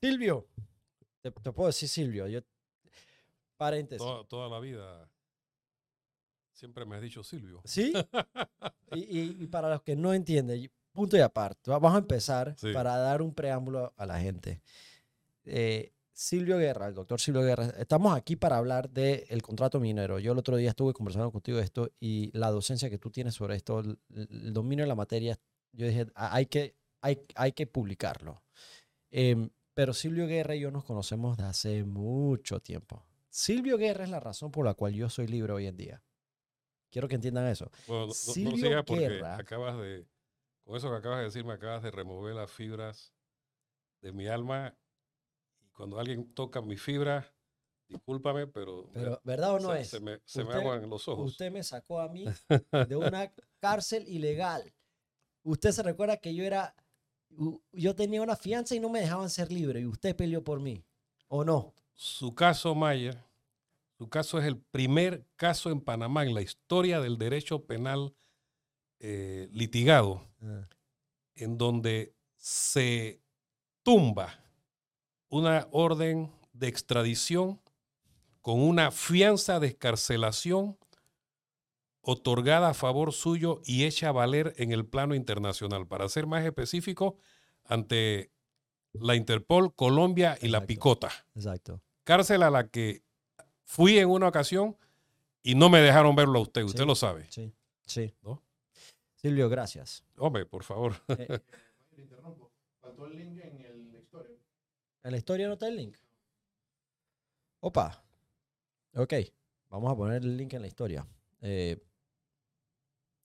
[0.00, 0.46] Silvio.
[1.20, 2.26] Te, te puedo decir Silvio.
[2.26, 2.40] Yo,
[3.56, 3.98] paréntesis.
[4.06, 5.10] Toda, toda la vida
[6.52, 7.60] siempre me has dicho Silvio.
[7.64, 7.92] ¿Sí?
[8.92, 12.72] y, y- y para los que no entienden, punto y aparte, vamos a empezar Sí.
[12.72, 14.60] para dar un preámbulo a la gente.
[15.44, 20.18] Eh, Silvio Guerra, el doctor Silvio Guerra, estamos aquí para hablar del contrato minero.
[20.18, 23.34] Yo el otro día estuve conversando contigo de esto y la docencia que tú tienes
[23.34, 25.38] sobre esto, el, el dominio de la materia,
[25.72, 28.42] yo dije, "Ah, hay que, hay, hay que publicarlo.
[29.10, 33.04] Em, pero Silvio Guerra y yo nos conocemos de hace mucho tiempo.
[33.28, 36.02] Silvio Guerra es la razón por la cual yo soy libre hoy en día.
[36.90, 37.70] Quiero que entiendan eso.
[37.86, 39.36] Bueno, no- no, Silvio sigas porque Guerra.
[39.36, 40.06] acabas de,
[40.64, 43.14] con eso que acabas de decir, me acabas de remover las fibras
[44.02, 44.76] de mi alma.
[45.60, 47.26] Y cuando alguien toca mis fibras,
[47.88, 49.88] discúlpame, pero, me- Pero, ¿verdad o no se, es?
[49.90, 51.30] se me, se me Usted- aguan los ojos.
[51.30, 52.24] Usted me sacó a mí
[52.88, 54.74] de una cárcel ilegal.
[55.44, 56.74] Usted se recuerda que yo era,
[57.72, 60.84] yo tenía una fianza y no me dejaban ser libre y usted peleó por mí.
[61.28, 61.74] ¿O no?
[61.94, 63.22] Su caso, Mayer,
[63.98, 68.14] su caso es el primer caso en Panamá en la historia del derecho penal
[68.98, 70.26] eh, litigado
[71.34, 73.22] en donde se
[73.82, 74.42] tumba
[75.28, 77.60] una orden de extradición
[78.40, 80.78] con una fianza de escarcelación
[82.02, 85.86] otorgada a favor suyo y hecha a valer en el plano internacional.
[85.86, 87.16] Para ser más específico,
[87.64, 88.30] ante
[88.92, 90.66] la Interpol, Colombia y la.
[90.66, 91.10] Picota.
[91.34, 91.80] Exacto.
[92.04, 93.02] Cárcel a la que
[93.64, 94.76] fui en una ocasión
[95.42, 96.86] y no me dejaron verlo a usted, usted Sí.
[96.86, 97.26] lo sabe.
[97.30, 97.52] Sí,
[97.86, 98.14] sí.
[98.22, 98.42] ¿No?
[99.14, 100.02] Silvio, gracias.
[100.16, 100.94] Hombre, por favor.
[101.08, 101.38] Eh.
[102.80, 104.36] Faltó el link en el- la historia.
[105.04, 105.96] ¿En la historia no está el link?
[107.60, 108.02] Opa.
[108.94, 109.14] Ok.
[109.68, 111.06] Vamos a poner el link en la historia.
[111.42, 111.78] Eh,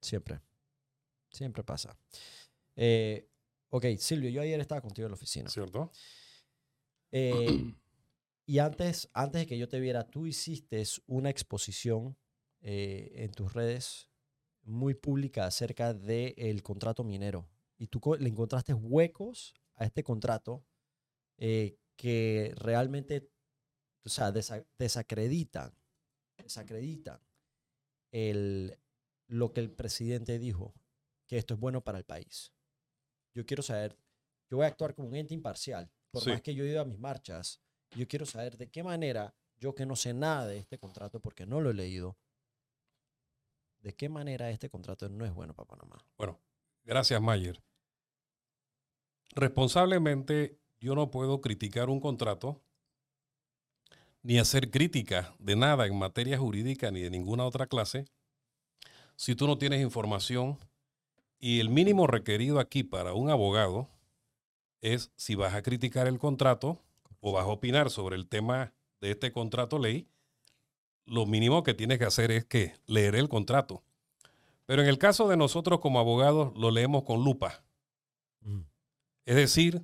[0.05, 0.41] siempre.
[1.29, 1.97] Siempre pasa.
[2.75, 3.27] Eh,
[3.69, 5.49] ok, Silvio, yo ayer estaba contigo en la oficina.
[5.49, 5.91] ¿Cierto?
[7.11, 7.73] Eh,
[8.45, 12.17] y antes, antes de que yo te viera, tú hiciste una exposición
[12.61, 14.09] eh, en tus redes
[14.63, 17.47] muy pública acerca del contrato minero.
[17.77, 20.65] Y tú le encontraste huecos a este contrato
[21.37, 23.29] eh, que realmente,
[24.05, 25.73] o sea, desa- desacreditan,
[26.37, 27.19] desacreditan
[28.11, 28.77] el,
[29.27, 30.73] lo que el presidente dijo,
[31.27, 32.53] que esto es bueno para el país.
[33.33, 33.97] Yo quiero saber,
[34.49, 36.29] yo voy a actuar como un ente imparcial, por Sí.
[36.29, 39.73] más que yo he ido a mis marchas, yo quiero saber de qué manera, yo
[39.73, 42.17] que no sé nada de este contrato porque no lo he leído,
[43.79, 45.97] de qué manera este contrato no es bueno para Panamá.
[46.17, 46.39] Bueno,
[46.83, 47.61] gracias, Mayer.
[49.35, 52.61] Responsablemente, yo no puedo criticar un contrato
[54.21, 58.05] ni hacer crítica de nada en materia jurídica ni de ninguna otra clase
[59.15, 60.57] si tú no tienes información
[61.39, 63.89] y el mínimo requerido aquí para un abogado
[64.81, 66.79] es si vas a criticar el contrato
[67.21, 70.07] o vas a opinar sobre el tema de este contrato ley,
[71.05, 73.83] lo mínimo que tienes que hacer es que leer el contrato.
[74.65, 77.63] Pero en el caso de nosotros como abogados lo leemos con lupa.
[79.25, 79.81] Es decir,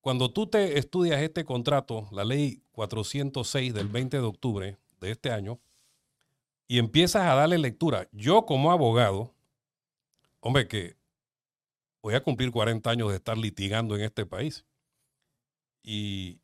[0.00, 5.30] cuando tú te estudias este contrato, la ley 406 del 20 de octubre de este
[5.30, 5.60] año,
[6.68, 9.34] y empiezas a darle lectura, yo como abogado,
[10.40, 10.96] hombre, que
[12.02, 14.66] voy a cumplir 40 años de estar litigando en este país.
[15.82, 16.40] Y,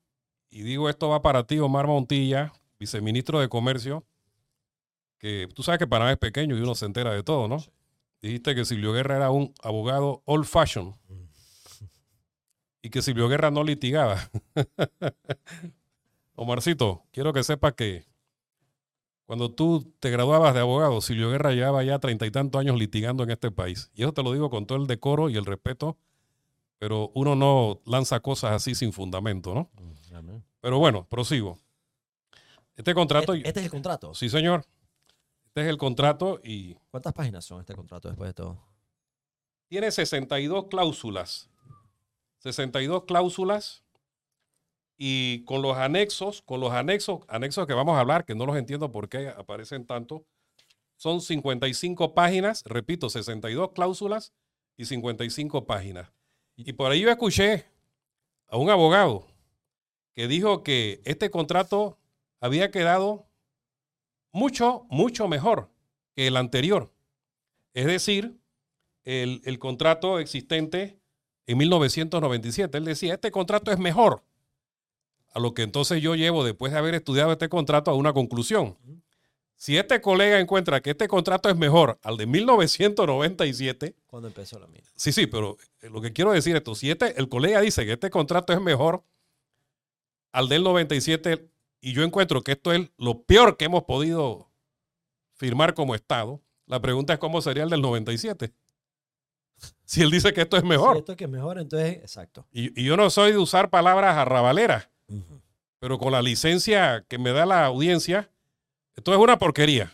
[0.48, 4.06] y digo, esto va para ti, Omar Montilla, viceministro de Comercio,
[5.18, 7.58] que tú sabes que Panamá es pequeño y uno se entera de todo, ¿no?
[8.22, 10.96] Dijiste que Silvio Guerra era un abogado old fashion
[12.80, 14.30] y que Silvio Guerra no litigaba.
[16.34, 18.06] Omarcito, quiero que sepas que
[19.26, 23.22] cuando tú te graduabas de abogado, Silvio Guerra llevaba ya treinta y tantos años litigando
[23.22, 23.90] en este país.
[23.94, 25.96] Y eso te lo digo con todo el decoro y el respeto,
[26.78, 29.70] pero uno no lanza cosas así sin fundamento, ¿no?
[30.60, 31.58] Pero bueno, prosigo.
[32.76, 34.14] Este contrato, Este, este es el contrato.
[34.14, 34.64] sí señor,
[35.46, 38.58] este es el contrato y ¿Cuántas páginas son este contrato después de todo?
[39.68, 41.48] tiene 62 cláusulas.
[42.38, 43.83] 62 cláusulas
[44.96, 48.56] y con los anexos, con los anexos, anexos que vamos a hablar, que no los
[48.56, 50.24] entiendo por qué aparecen tanto,
[50.96, 54.32] son 55 páginas, repito, 62 cláusulas
[54.76, 56.12] y 55 páginas.
[56.56, 57.66] Y por ahí yo escuché
[58.48, 59.26] a un abogado
[60.14, 61.98] que dijo que este contrato
[62.40, 63.26] había quedado
[64.32, 65.70] mucho, mucho mejor
[66.14, 66.92] que el anterior.
[67.72, 68.38] Es decir,
[69.02, 71.00] el, el contrato existente
[71.46, 72.78] en 1997.
[72.78, 74.22] Él decía, este contrato es mejor.
[75.34, 78.78] A lo que entonces yo llevo, después de haber estudiado este contrato, a una conclusión.
[79.56, 84.66] Si este colega encuentra que este contrato es mejor al de 1997, ¿Cuándo empezó la
[84.66, 84.84] mina?
[84.96, 87.92] sí, sí, pero lo que quiero decir es esto, si este, el colega dice que
[87.92, 89.04] este contrato es mejor
[90.32, 91.48] al del 97
[91.80, 94.48] y yo encuentro que esto es lo peor que hemos podido
[95.34, 98.52] firmar como Estado, la pregunta es cómo sería el del 97.
[99.84, 100.94] Si él dice que esto es mejor.
[100.94, 102.46] Si esto que es mejor, entonces, exacto.
[102.52, 104.88] Y, y yo no soy de usar palabras arrabaleras,
[105.78, 108.30] pero con la licencia que me da la audiencia,
[108.96, 109.92] esto es una porquería.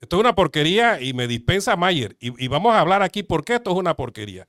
[0.00, 2.16] Esto es una porquería y me dispensa Mayer.
[2.20, 4.46] Y, y vamos a hablar aquí por qué esto es una porquería.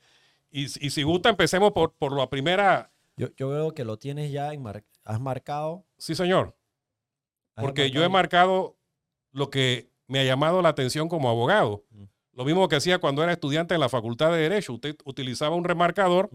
[0.51, 2.91] Y, y si gusta, empecemos por, por la primera.
[3.15, 5.85] Yo, yo veo que lo tienes ya, enmar- has marcado.
[5.97, 6.55] Sí, señor.
[7.55, 8.75] Porque yo he marcado-
[9.31, 11.83] lo que me ha llamado la atención como abogado.
[12.33, 14.73] Lo mismo que hacía cuando era estudiante en la Facultad de Derecho.
[14.73, 16.29] Usted utilizaba un remarcador.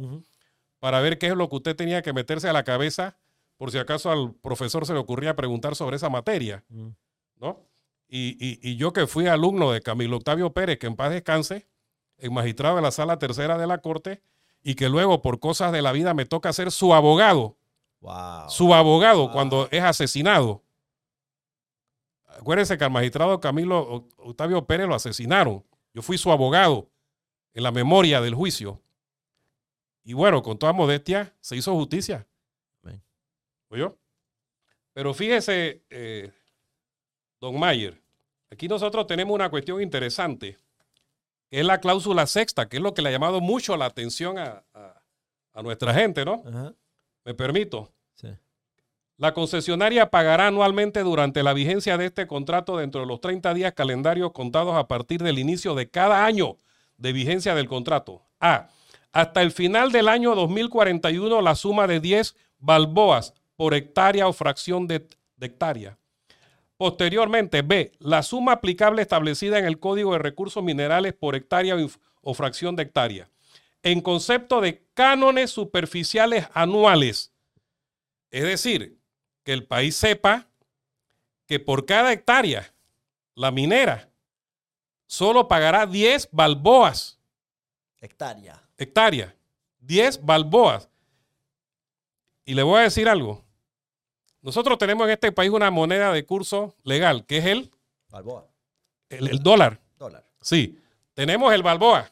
[0.82, 3.16] Para ver qué es lo que usted tenía que meterse a la cabeza
[3.56, 6.88] por si acaso al profesor se le ocurría preguntar sobre esa materia, Mm.
[7.36, 7.60] ¿no?
[8.08, 11.68] Y, y- y yo que fui alumno de Camilo Octavio Pérez, que en paz descanse,
[12.18, 14.22] el magistrado de la sala tercera de la corte,
[14.64, 17.56] y que luego por cosas de la vida me toca ser su abogado,
[18.00, 18.50] Wow.
[18.50, 19.32] su abogado Wow.
[19.32, 20.64] cuando es asesinado.
[22.26, 25.64] Acuérdense que al magistrado Camilo Octavio Pérez lo asesinaron.
[25.94, 26.88] Yo fui su abogado
[27.54, 28.81] en la memoria del juicio.
[30.04, 32.26] Y bueno, con toda modestia, se hizo justicia.
[33.68, 33.96] ¿Oyó?
[34.92, 36.30] Pero fíjese, eh,
[37.40, 38.00] don Mayer,
[38.50, 40.58] aquí nosotros tenemos una cuestión interesante,
[41.48, 44.38] que es la cláusula sexta, que es lo que le ha llamado mucho la atención
[44.38, 45.02] a, a-
[45.54, 46.42] a nuestra gente, ¿no?
[46.46, 46.74] Ajá.
[47.24, 47.90] Me permito.
[48.14, 48.28] Sí.
[49.16, 53.72] La concesionaria pagará anualmente durante la vigencia de este contrato dentro de los 30 días
[53.74, 56.58] calendarios contados a partir del inicio de cada año
[56.98, 58.22] de vigencia del contrato.
[58.40, 58.68] A.
[59.12, 64.86] Hasta el final del año 2041 la suma de 10 balboas por hectárea o fracción
[64.86, 65.06] de,
[65.40, 65.98] hectárea.
[66.76, 67.92] Posteriormente, B.
[67.98, 71.76] La suma aplicable establecida en el Código de Recursos Minerales por hectárea
[72.22, 73.28] o fracción de hectárea.
[73.82, 77.32] En concepto de cánones superficiales anuales.
[78.30, 78.98] Es decir,
[79.44, 80.46] que el país sepa
[81.46, 82.72] que por cada hectárea,
[83.34, 84.08] la minera
[85.06, 87.18] solo pagará 10 balboas,
[88.02, 88.60] Hectárea.
[88.78, 89.34] Hectárea,
[89.80, 90.88] 10 balboas.
[92.44, 93.44] Y le voy a decir algo.
[94.40, 97.70] Nosotros tenemos en este país una moneda de curso legal, que es el,
[98.08, 98.48] Balboa.
[99.08, 99.80] el, el dólar.
[99.96, 100.26] Dólar.
[100.40, 100.78] Sí,
[101.14, 102.10] tenemos el balboa.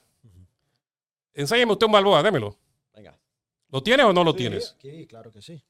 [1.34, 2.56] Enséñeme usted un balboa, démelo.
[2.94, 3.18] Venga.
[3.68, 4.76] ¿Lo tienes o no lo Sí, tienes?
[4.80, 5.60] Sí, claro que sí.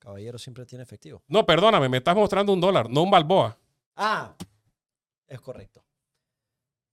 [0.00, 1.22] Caballero siempre tiene efectivo.
[1.28, 3.56] No, perdóname, me estás mostrando un dólar, no un balboa.
[3.96, 4.34] Ah,
[5.26, 5.84] es correcto.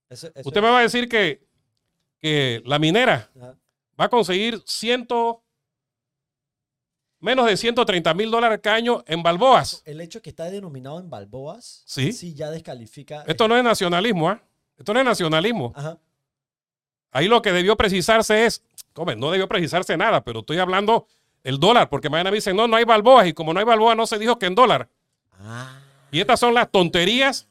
[0.08, 1.44] Eso- eso Usted es- me va a decir que,
[2.26, 3.54] que la minera Ajá.
[4.00, 5.44] va a conseguir ciento,
[7.20, 9.80] menos de 130 mil dólares cada año en balboas.
[9.84, 12.12] El hecho que está denominado en balboas, Sí.
[12.12, 13.22] sí ya descalifica.
[13.28, 14.42] Esto no es nacionalismo, ¿ah?
[14.76, 15.72] Esto no es nacionalismo.
[15.76, 15.98] Ajá.
[17.12, 18.60] Ahí lo que debió precisarse es,
[18.92, 21.06] come, no debió precisarse nada, pero estoy hablando
[21.44, 23.96] el dólar, porque mañana me dicen, no, no hay balboas, y como no hay balboas,
[23.96, 24.88] no se dijo que en dólar.
[25.38, 25.78] Ah,
[26.10, 27.46] Y estas son las tonterías,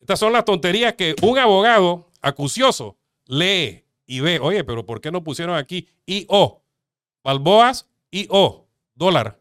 [0.00, 2.96] estas son las tonterías que un abogado acucioso
[3.32, 6.62] lee y ve, oye, pero ¿por qué no pusieron aquí IO?
[7.24, 9.38] Balboas, IO, dólar.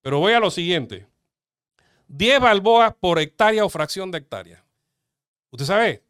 [0.00, 1.06] Pero voy a lo siguiente.
[2.08, 4.64] 10 balboas por hectárea o fracción de hectárea.
[5.50, 6.02] Usted sabe,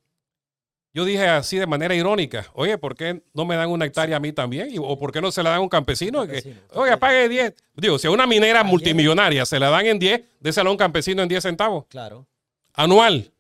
[0.95, 4.21] yo dije así de manera irónica, oye, ¿por qué no me dan una hectárea a
[4.21, 4.71] mí también?
[4.79, 6.23] ¿O por qué no se la dan a un campesino?
[6.23, 6.61] Que, Campesino.
[6.73, 7.55] oiga, pague 10.
[7.75, 10.79] Digo, si a una minera Ayer- multimillonaria se la dan en 10, désela a un
[10.79, 11.85] campesino en 10 centavos.
[11.89, 12.27] claro.
[12.75, 13.31] Anual.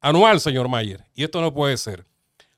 [0.00, 1.04] Anual, señor Mayer.
[1.14, 2.04] Y esto no puede ser.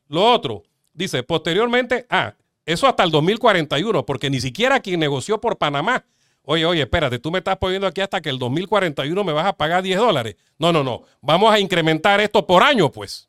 [0.08, 2.34] Lo otro, dice, posteriormente, ah,
[2.66, 6.04] eso hasta el 2041, porque ni siquiera quien negoció por Panamá.
[6.46, 9.54] Oye, oye, espérate, tú me estás poniendo aquí hasta que el 2041 me vas a
[9.54, 10.36] pagar 10 dólares.
[10.58, 11.02] No, no, no.
[11.22, 13.28] Vamos a incrementar esto por año, pues.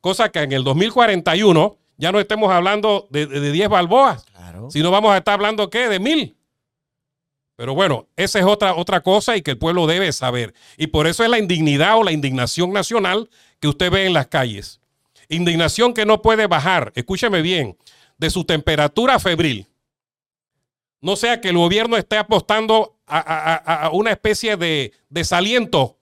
[0.00, 4.70] Cosa que en el 2041 ya no estemos hablando de, de- de 10 balboas, Claro.
[4.70, 5.88] sino vamos a estar hablando, ¿qué?
[5.88, 6.36] De mil.
[7.56, 10.54] Pero bueno, esa es otra, otra cosa y que el pueblo debe saber.
[10.76, 13.28] Y por eso es la indignidad o la indignación nacional
[13.58, 14.80] que usted ve en las calles.
[15.28, 17.76] Indignación que no puede bajar, escúcheme bien,
[18.16, 19.66] de su temperatura febril.
[21.00, 25.96] No sea que el gobierno esté apostando a, a- a- a una especie de desaliento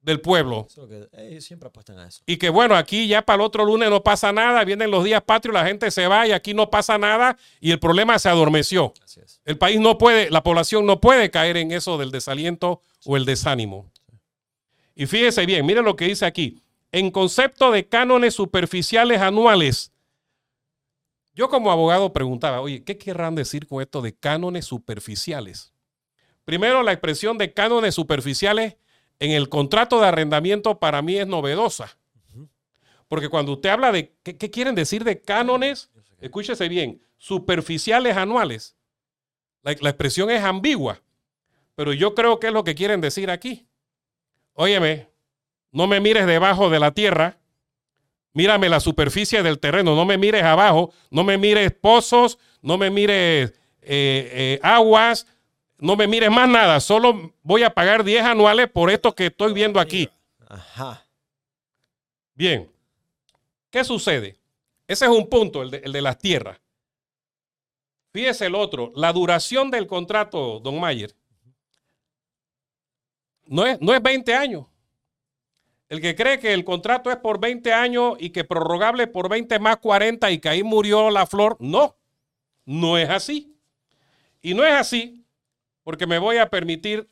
[0.00, 0.66] del pueblo.
[0.88, 2.22] Que- ellos siempre apuestan a eso.
[2.24, 5.22] Y que bueno, aquí ya para el otro lunes no pasa nada, vienen los días
[5.22, 8.94] patrios, la gente se va y aquí no pasa nada y el problema se adormeció.
[9.04, 9.40] Así es.
[9.44, 13.26] El país no puede, la población no puede caer en eso del desaliento o el
[13.26, 13.90] desánimo.
[14.94, 16.62] Y fíjese bien, mire lo que dice aquí.
[16.90, 19.92] En concepto de cánones superficiales anuales,
[21.34, 25.72] yo como abogado preguntaba, oye, ¿qué querrán decir con esto de cánones superficiales?
[26.44, 28.76] Primero, la expresión de cánones superficiales
[29.18, 31.98] en el contrato de arrendamiento para mí es novedosa.
[33.06, 35.90] Porque cuando usted habla de, ¿qué, qué quieren decir de cánones?
[36.20, 38.76] Escúchese bien, superficiales anuales.
[39.62, 41.02] La, la expresión es ambigua,
[41.74, 43.66] pero yo creo que es lo que quieren decir aquí.
[44.54, 45.08] Óyeme,
[45.72, 47.38] no me mires debajo de la tierra,
[48.32, 52.90] mírame la superficie del terreno, no me mires abajo, no me mires pozos, no me
[52.90, 53.50] mires
[53.82, 55.26] eh, eh, aguas,
[55.78, 59.52] no me mires más nada, solo voy a pagar 10 anuales por esto que estoy
[59.52, 60.08] viendo aquí.
[60.48, 61.04] Ajá.
[62.34, 62.70] Bien,
[63.70, 64.38] ¿qué sucede?
[64.86, 66.60] Ese es un punto, el de, el de las tierras.
[68.12, 71.14] Fíjese el otro, la duración del contrato, don Mayer,
[73.46, 74.66] no es, no es 20 años.
[75.88, 79.58] El que cree que el contrato es por 20 años y que prorrogable por 20
[79.58, 81.96] más 40 y que ahí murió la flor, no,
[82.66, 83.56] no es así.
[84.42, 85.24] Y no es así
[85.82, 87.08] porque me voy a permitir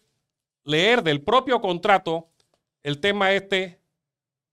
[0.63, 2.29] leer del propio contrato
[2.83, 3.81] el tema este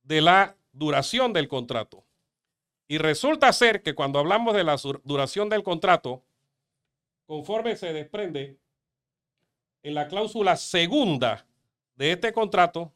[0.03, 2.05] de la duración del contrato.
[2.87, 6.23] Y resulta ser que cuando hablamos de la duración del contrato,
[7.25, 8.57] conforme se desprende
[9.81, 11.45] en la cláusula segunda
[11.95, 12.93] de este contrato,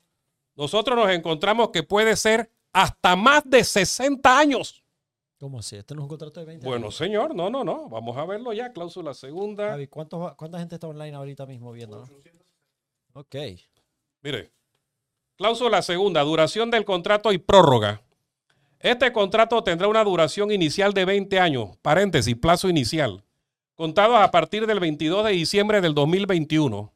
[0.58, 4.84] nosotros nos encontramos que puede ser hasta más de 60 años.
[5.40, 5.76] ¿Cómo así?
[5.76, 6.96] ¿Este no es un contrato de 20 Bueno, años?
[6.96, 7.88] señor, no, no, no.
[7.90, 9.70] Vamos a verlo ya, cláusula segunda.
[9.70, 12.10] Javi, ¿cuántos va- ¿cuánta gente está online ahorita mismo viendo?
[13.14, 13.36] Ok.
[14.24, 14.52] Mire,
[15.36, 18.02] cláusula segunda, duración del contrato y prórroga.
[18.80, 23.24] Este contrato tendrá una duración inicial de 20 años, paréntesis, plazo inicial,
[23.76, 26.94] contados a partir del 22 de diciembre del 2021.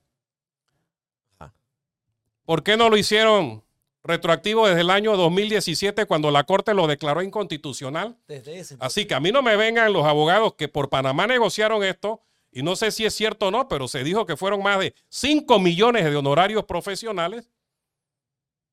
[2.51, 3.63] ¿Por qué no lo hicieron
[4.03, 8.17] retroactivo desde el año 2017 cuando la Corte lo declaró inconstitucional?
[8.27, 11.81] Desde ese Así que a mí no me vengan los abogados que por Panamá negociaron
[11.81, 14.79] esto, y no sé si es cierto o no, pero se dijo que fueron más
[14.79, 17.50] de 5 millones de honorarios profesionales.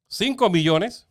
[0.09, 1.09] 5 millones.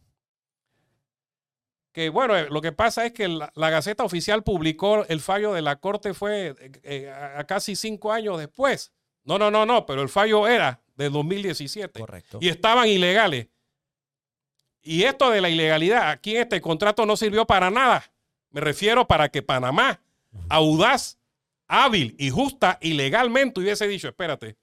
[1.93, 5.53] Que bueno, eh, lo que pasa es que la, la Gaceta Oficial publicó el fallo
[5.53, 8.91] de la Corte fue eh, eh, a, a casi cinco años después.
[9.23, 12.39] No, no, no, no, pero el fallo era de 2017 Correcto.
[12.41, 13.47] y estaban ilegales.
[14.81, 18.03] Y esto de la ilegalidad, aquí en este contrato no sirvió para nada.
[18.51, 20.01] Me refiero para que Panamá,
[20.49, 21.17] audaz,
[21.67, 24.55] hábil y justa y legalmente hubiese dicho, espérate,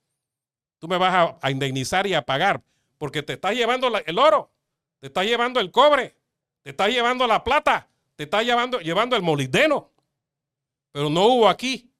[0.78, 2.62] tú me vas a, a indemnizar y a pagar
[2.98, 4.50] porque te estás llevando la- el oro,
[5.00, 6.16] te estás llevando el cobre,
[6.62, 9.90] te estás llevando la plata, te estás llevando, llevando el molibdeno.
[10.92, 11.90] Pero no hubo aquí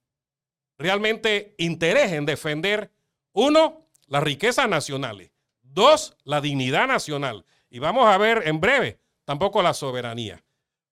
[0.78, 2.90] realmente interés en defender,
[3.32, 5.30] uno, las riquezas nacionales,
[5.62, 7.44] dos, la dignidad nacional.
[7.70, 10.42] Y vamos a ver en breve, tampoco la soberanía.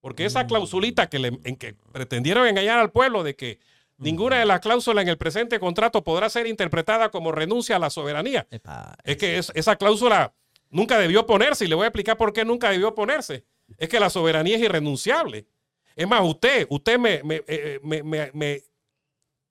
[0.00, 0.46] Porque esa Mm.
[0.48, 3.60] clausulita que le- en que pretendieron engañar al pueblo de que
[3.98, 7.88] ninguna de las cláusulas en el presente contrato podrá ser interpretada como renuncia a la
[7.90, 8.46] soberanía.
[8.50, 10.34] Epa, Es que es- esa cláusula
[10.70, 13.44] nunca debió ponerse y le voy a explicar por qué nunca debió ponerse.
[13.78, 15.46] Es que la soberanía es irrenunciable.
[15.94, 18.62] Es más, usted, usted me, me- eh, me- me- me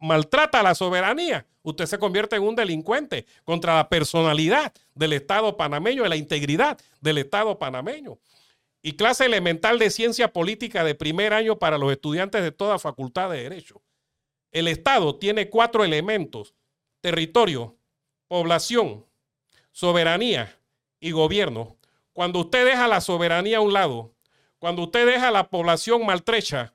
[0.02, 1.46] maltrata la soberanía.
[1.62, 6.78] Usted se convierte en un delincuente contra la personalidad del Estado panameño y la integridad
[7.00, 8.18] del Estado panameño.
[8.82, 13.30] Y clase elemental de ciencia política de primer año para los estudiantes de toda facultad
[13.30, 13.84] de Derecho.
[14.52, 16.56] El Estado tiene cuatro elementos.
[17.00, 17.78] Territorio,
[18.28, 19.06] población,
[19.72, 20.60] soberanía
[21.00, 21.78] y gobierno.
[22.12, 24.16] Cuando usted deja la soberanía a un lado,
[24.58, 26.74] cuando usted deja la población maltrecha,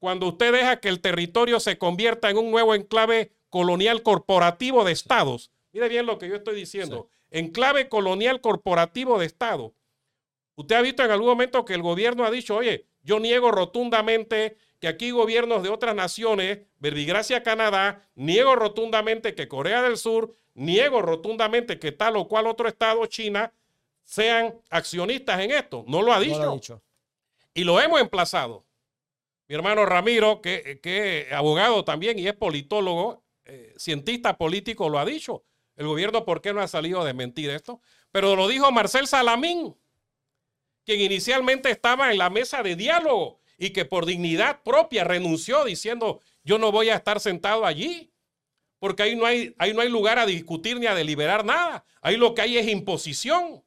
[0.00, 4.92] cuando usted deja que el territorio se convierta en un nuevo enclave colonial corporativo de
[4.92, 9.74] estados, mire bien lo que yo estoy diciendo, enclave colonial corporativo de estado.
[10.56, 14.56] Usted ha visto en algún momento que el gobierno ha dicho, oye, yo niego rotundamente
[14.78, 21.02] que aquí gobiernos de otras naciones, verbigracia Canadá, niego rotundamente que Corea del Sur, niego
[21.02, 23.52] rotundamente que tal o cual otro estado, China,
[24.04, 25.84] sean accionistas en esto.
[25.86, 26.38] No lo ha no dicho.
[26.42, 26.82] lo ha dicho.
[27.52, 28.64] Y lo hemos emplazado.
[29.50, 35.04] Mi hermano Ramiro, que, es abogado también y es politólogo, eh, cientista político, lo ha
[35.04, 35.42] dicho.
[35.74, 37.80] El gobierno, ¿por qué no ha salido a desmentir esto?
[38.12, 39.76] Pero lo dijo Marcel Salamín,
[40.84, 46.20] quien inicialmente estaba en la mesa de diálogo y que por dignidad propia renunció diciendo,
[46.44, 48.12] yo no voy a estar sentado allí,
[48.78, 51.84] porque ahí no hay, ahí no hay lugar a discutir ni a deliberar nada.
[52.02, 53.64] Ahí lo que hay es imposición.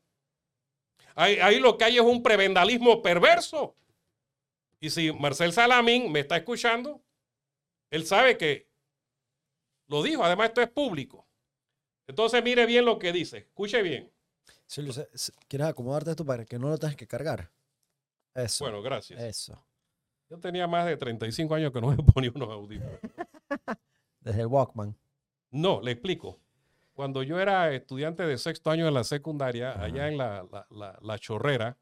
[1.13, 3.75] Ahí, ahí lo que hay es un prebendalismo perverso.
[4.83, 7.01] Y si Marcel Salamín me está escuchando,
[7.89, 8.67] él sabe que
[9.87, 10.25] lo dijo.
[10.25, 11.25] Además, esto es público.
[12.05, 13.37] Entonces, mire bien lo que dice.
[13.37, 14.11] Escuche bien.
[14.65, 14.83] Se-
[15.47, 17.49] ¿quieres acomodarte esto para que no lo tengas que cargar?
[18.35, 18.65] Eso.
[18.65, 19.21] Bueno, gracias.
[19.21, 19.65] Eso.
[20.29, 22.99] Yo tenía más de 35 años que no me ponía unos audífonos.
[24.19, 24.97] Desde el Walkman.
[25.51, 26.41] No, le explico.
[26.91, 29.83] Cuando yo era estudiante de sexto año de la secundaria, Ajá.
[29.85, 31.77] allá en la, la- la- la Chorrera,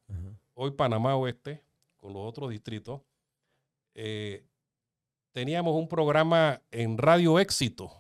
[0.53, 1.63] hoy Panamá Oeste,
[2.01, 3.01] con los otros distritos,
[3.96, 4.46] eh,
[5.31, 7.98] teníamos un programa en Radio Éxito.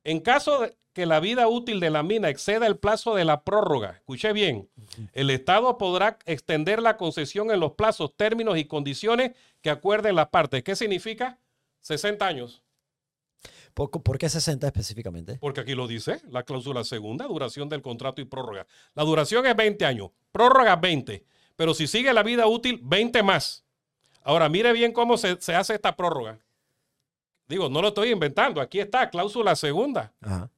[0.05, 3.43] En caso de que la vida útil de la mina exceda el plazo de la
[3.43, 4.69] prórroga, escuché bien,
[5.13, 10.29] el Estado podrá extender la concesión en los plazos, términos y condiciones que acuerden las
[10.29, 10.63] partes.
[10.63, 11.39] ¿Qué significa?
[11.81, 12.63] 60 años.
[13.73, 15.39] ¿Por, por qué 60 específicamente?
[15.41, 18.67] Porque aquí lo dice, la cláusula segunda, duración del contrato y prórroga.
[18.95, 21.25] La duración es 20 años, prórroga 20,
[21.57, 23.65] pero si sigue la vida útil, 20 más.
[24.23, 26.44] Ahora, mire bien cómo se, se hace esta prórroga.
[27.49, 30.13] Digo, no lo estoy inventando, aquí está, cláusula segunda.
[30.21, 30.51] Ajá.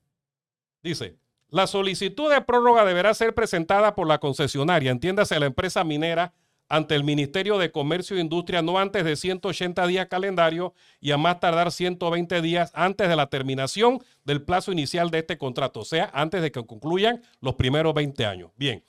[0.83, 1.17] Dice,
[1.49, 6.33] la solicitud de prórroga deberá ser presentada por la concesionaria, entiéndase la empresa minera,
[6.69, 11.17] ante el Ministerio de Comercio e Industria no antes de 180 días calendario y a
[11.17, 15.85] más tardar 120 días antes de la terminación del plazo inicial de este contrato, o
[15.85, 18.51] sea, antes de que concluyan los primeros 20 años.
[18.57, 18.83] Bien,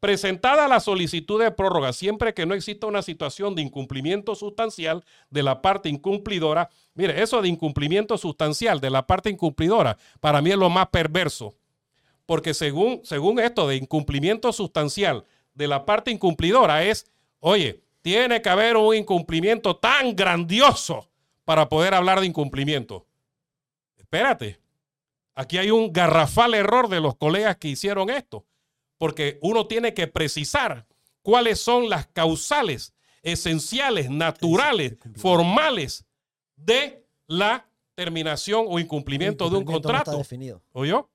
[0.00, 5.42] presentada la solicitud de prórroga, siempre que no exista una situación de incumplimiento sustancial de
[5.42, 10.56] la parte incumplidora, mire, eso de incumplimiento sustancial de la parte incumplidora, para mí es
[10.56, 11.56] lo más perverso,
[12.26, 15.24] porque según, según esto de incumplimiento sustancial
[15.54, 21.08] de la parte incumplidora es, oye, tiene que haber un incumplimiento tan grandioso
[21.44, 23.06] para poder hablar de incumplimiento.
[23.96, 24.60] Espérate,
[25.34, 28.44] aquí hay un garrafal error de los colegas que hicieron esto
[28.98, 30.86] porque uno tiene que precisar
[31.22, 36.06] cuáles son las causales esenciales, naturales, formales
[36.56, 40.18] de la terminación o incumplimiento de un Incumplimiento no está contrato.
[40.18, 40.62] definido.
[40.72, 41.10] ¿Oyó?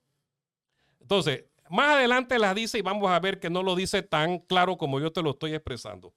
[0.99, 4.77] Entonces, más adelante las dice y vamos a ver que no lo dice tan claro
[4.77, 6.13] como yo te lo estoy expresando.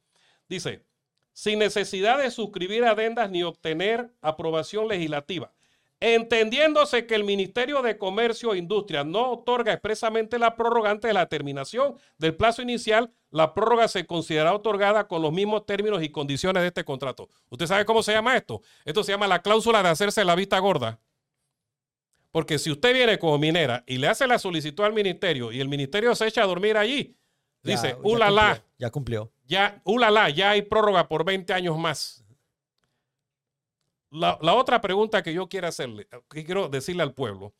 [0.48, 0.84] Dice,
[1.32, 5.54] sin necesidad de suscribir adendas ni obtener aprobación legislativa,
[6.00, 11.14] entendiéndose que el Ministerio de Comercio e Industria no otorga expresamente la prórroga antes de
[11.14, 16.10] la terminación del plazo inicial, la prórroga se considera otorgada con los mismos términos y
[16.10, 17.28] condiciones de este contrato.
[17.48, 18.60] ¿Usted sabe cómo se llama esto?
[18.84, 20.98] Esto se llama la cláusula de hacerse la vista gorda.
[22.30, 25.68] Porque si usted viene como minera y le hace la solicitud al ministerio y el
[25.68, 27.16] ministerio se echa a dormir allí,
[27.62, 29.32] Ya- dice, ulala, Ya cumplió.
[29.46, 32.22] ya, ulala, ya hay prórroga por 20 años más.
[34.10, 37.54] La, la otra pregunta que yo quiero hacerle, que quiero decirle al pueblo,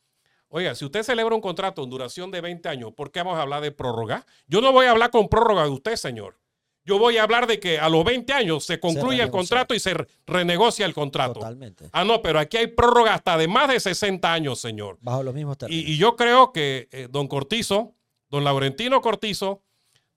[0.49, 3.43] oiga, si usted celebra un contrato en duración de 20 años, ¿por qué vamos a
[3.43, 4.25] hablar de prórroga?
[4.47, 6.39] Yo no voy a hablar con prórroga de usted, señor.
[6.85, 9.81] Yo voy a hablar de que a los 20 años se concluye el contrato y
[9.81, 11.35] se re- renegocia el contrato.
[11.41, 11.89] Totalmente.
[11.93, 14.97] Ah, no, pero aquí hay prórroga hasta de más de 60 años, señor.
[15.01, 15.85] Bajo los mismos términos.
[15.85, 17.97] Y, y yo creo que eh, don Cortizo,
[18.31, 19.65] don Laurentino Cortizo,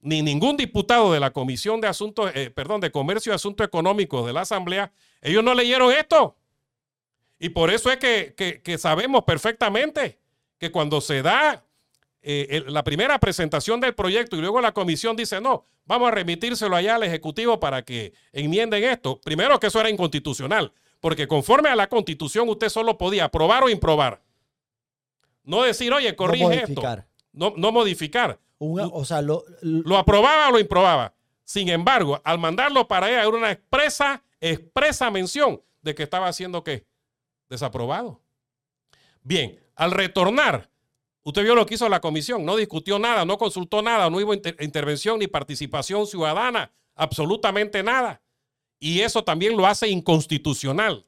[0.02, 4.26] ni ningún diputado de la Comisión de Asuntos, eh, perdón, de Comercio y Asuntos Económicos
[4.26, 6.36] de la Asamblea, ellos no leyeron esto.
[7.40, 10.20] Y por eso es que, que- que sabemos perfectamente
[10.58, 11.64] que cuando se da
[12.22, 16.12] eh, el- la primera presentación del proyecto y luego la comisión dice, no, vamos a
[16.12, 19.22] remitírselo allá al Ejecutivo para que enmienden esto.
[19.22, 23.70] Primero que eso era inconstitucional, porque conforme a la Constitución usted solo podía aprobar o
[23.70, 24.22] improbar.
[25.46, 26.82] No decir, oye, No corrige esto.
[27.32, 28.38] No, no modificar.
[28.60, 31.14] Una- o sea, lo, lo- Lo aprobaba o lo improbaba.
[31.44, 36.64] Sin embargo, al mandarlo para allá era una expresa, expresa mención de que estaba haciendo
[36.64, 36.86] qué?
[37.50, 38.22] Desaprobado.
[39.24, 40.70] Bien, al retornar,
[41.24, 44.34] usted vio lo que hizo la comisión, no discutió nada, no consultó nada, no hubo
[44.34, 48.22] inter- intervención ni participación ciudadana, absolutamente nada.
[48.80, 51.06] Y eso también lo hace inconstitucional.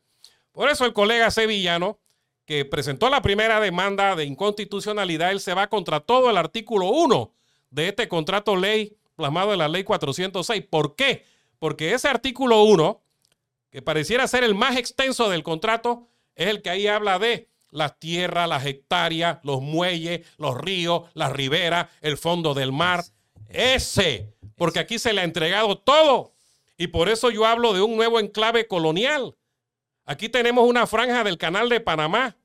[0.51, 1.99] Por eso el colega Sevillano,
[2.45, 7.31] que presentó la primera demanda de inconstitucionalidad, él se va contra todo el artículo 1
[7.71, 10.63] de este contrato ley plasmado en la ley 406.
[10.69, 11.25] ¿Por qué?
[11.59, 13.01] Porque ese artículo 1,
[13.71, 17.97] que pareciera ser el más extenso del contrato, es el que ahí habla de las
[17.99, 23.03] tierras, las hectáreas, los muelles, los ríos, las riberas, el fondo del mar.
[23.47, 26.33] Ese, porque aquí se le ha entregado todo.
[26.77, 29.35] Y por eso yo hablo de un nuevo enclave colonial.
[30.05, 32.35] Aquí tenemos una franja del canal de Panamá.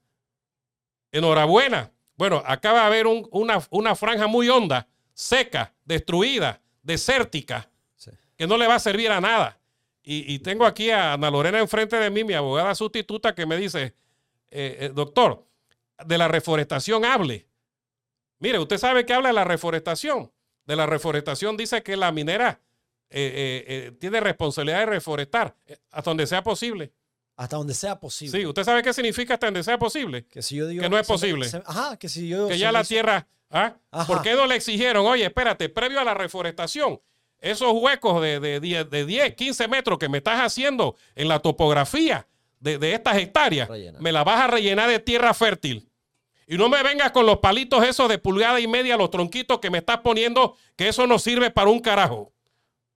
[1.12, 1.92] Enhorabuena.
[2.16, 8.10] Bueno, acá va a haber un- una, una franja muy honda seca, destruida, desértica, Sí.
[8.36, 9.58] que no le va a servir a nada.
[10.02, 13.56] Y, y tengo aquí a Ana Lorena enfrente de mí, mi abogada sustituta, que me
[13.56, 13.94] dice,
[14.50, 15.46] eh, eh, doctor,
[16.04, 17.48] de la reforestación hable.
[18.38, 20.30] Mire, usted sabe que habla de la reforestación.
[20.66, 22.60] De la reforestación dice que la minera
[23.08, 25.56] eh, tiene responsabilidad de reforestar
[25.90, 26.92] hasta donde sea posible.
[27.36, 28.38] Hasta donde sea posible.
[28.38, 30.26] Sí, ¿usted sabe qué significa hasta donde sea posible?
[30.26, 31.48] Que si yo digo Que no es posible.
[31.48, 33.26] se- ajá, que si yo que ya la hizo- tierra.
[33.50, 33.76] ¿Ah?
[33.90, 34.06] Ajá.
[34.06, 35.06] ¿Por qué no le exigieron?
[35.06, 37.00] Oye, espérate, previo a la reforestación,
[37.38, 41.40] esos huecos de, de, 10, de 10, 15 metros que me estás haciendo en la
[41.40, 42.26] topografía
[42.60, 43.98] de, de estas hectáreas, Rellena.
[44.00, 45.88] me la vas a rellenar de tierra fértil.
[46.48, 49.68] Y no me vengas con los palitos esos de pulgada y media, los tronquitos que
[49.68, 52.32] me estás poniendo, que eso no sirve para un carajo.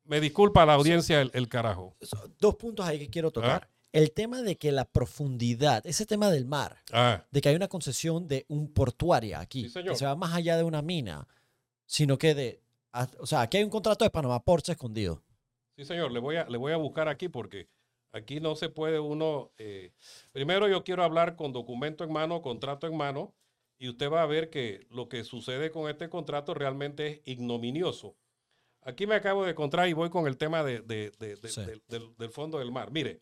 [0.05, 1.97] Me disculpa la audiencia el, el carajo.
[2.39, 3.69] Dos puntos ahí que quiero tocar.
[3.93, 7.69] El tema de que la profundidad, ese tema del mar, Ah, de que hay una
[7.69, 11.27] concesión de un portuaria aquí, Sí, que se va más allá de una mina,
[11.87, 12.63] sino que de,
[13.19, 15.23] o sea, aquí hay un contrato de Panamá Ports escondido.
[15.77, 17.69] Sí, señor, le voy a, le voy a buscar aquí porque
[18.13, 19.51] aquí no se puede uno.
[19.59, 19.93] eh,
[20.33, 23.35] primero, yo quiero hablar con documento en mano, contrato en mano,
[23.79, 28.15] y usted va a ver que lo que sucede con este contrato realmente es ignominioso.
[28.83, 31.63] Aquí me acabo de encontrar y voy con el tema de- de- de- de- Sí.
[31.65, 32.91] del, del- del fondo del mar.
[32.93, 33.21] Mire,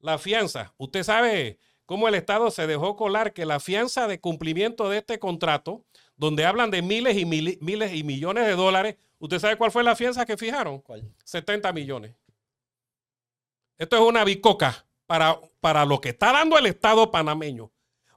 [0.00, 0.74] la fianza.
[0.78, 5.18] Usted sabe cómo el Estado se dejó colar que la fianza de cumplimiento de este
[5.18, 5.84] contrato,
[6.16, 9.84] donde hablan de miles y mil- miles y millones de dólares, ¿usted sabe cuál fue
[9.84, 10.80] la fianza que fijaron?
[10.80, 11.02] ¿Cuál?
[11.24, 12.14] 70 millones.
[13.78, 17.70] Esto es una bicoca para, para lo que está dando el Estado panameño,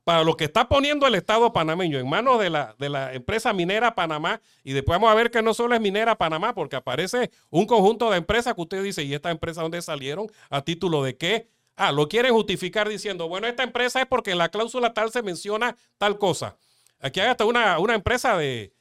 [0.03, 3.51] para lo que está poniendo el Estado panameño en manos de la, de la empresa
[3.53, 4.41] minera Panamá.
[4.63, 8.09] Y después vamos a ver que no solo es minera Panamá, porque aparece un conjunto
[8.09, 10.27] de empresas que usted dice, ¿y esta empresa dónde salieron?
[10.49, 11.49] ¿A título de qué?
[11.81, 15.23] Ah, lo quieren justificar diciendo, bueno, esta empresa es porque en la cláusula tal se
[15.23, 16.57] menciona tal cosa.
[16.99, 18.73] Aquí hay hasta una, una empresa de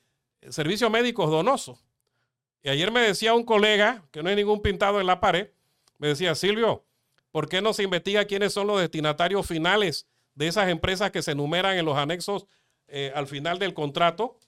[0.50, 1.78] servicios médicos donosos.
[2.60, 5.52] Y ayer me decía un colega, que no hay ningún pintado en la pared,
[5.98, 6.86] me decía, Silvio,
[7.30, 11.30] ¿por qué no se investiga quiénes son los destinatarios finales de esas empresas que se
[11.30, 12.46] enumeran en los anexos
[12.88, 14.40] eh, al final del contrato?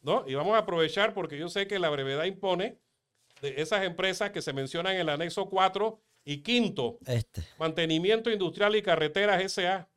[0.00, 0.22] ¿No?
[0.28, 2.78] Y vamos a aprovechar porque yo sé que la brevedad impone
[3.40, 7.42] de esas empresas que se mencionan en el anexo 4 y quinto, Este.
[7.58, 9.88] Mantenimiento Industrial y Carreteras SA.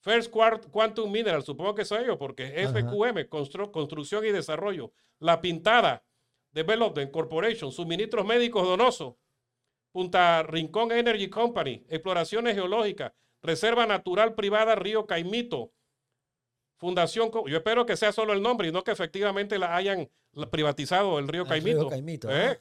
[0.00, 0.30] First
[0.70, 2.70] Quantum Mineral, supongo que son ellos, porque es.
[2.70, 4.92] FQM, Constru- Construcción y Desarrollo.
[5.18, 6.04] La Pintada,
[6.52, 9.18] Development Corporation, Suministros Médicos Donoso.
[9.92, 15.72] Punta Rincón Energy Company, Exploraciones Geológicas, Reserva Natural Privada Río Caimito.
[16.78, 20.10] Fundación, yo espero que sea solo el nombre y no que efectivamente la hayan
[20.50, 21.78] privatizado el Río El Caimito.
[21.80, 22.58] Río Caimito, ¿Eh?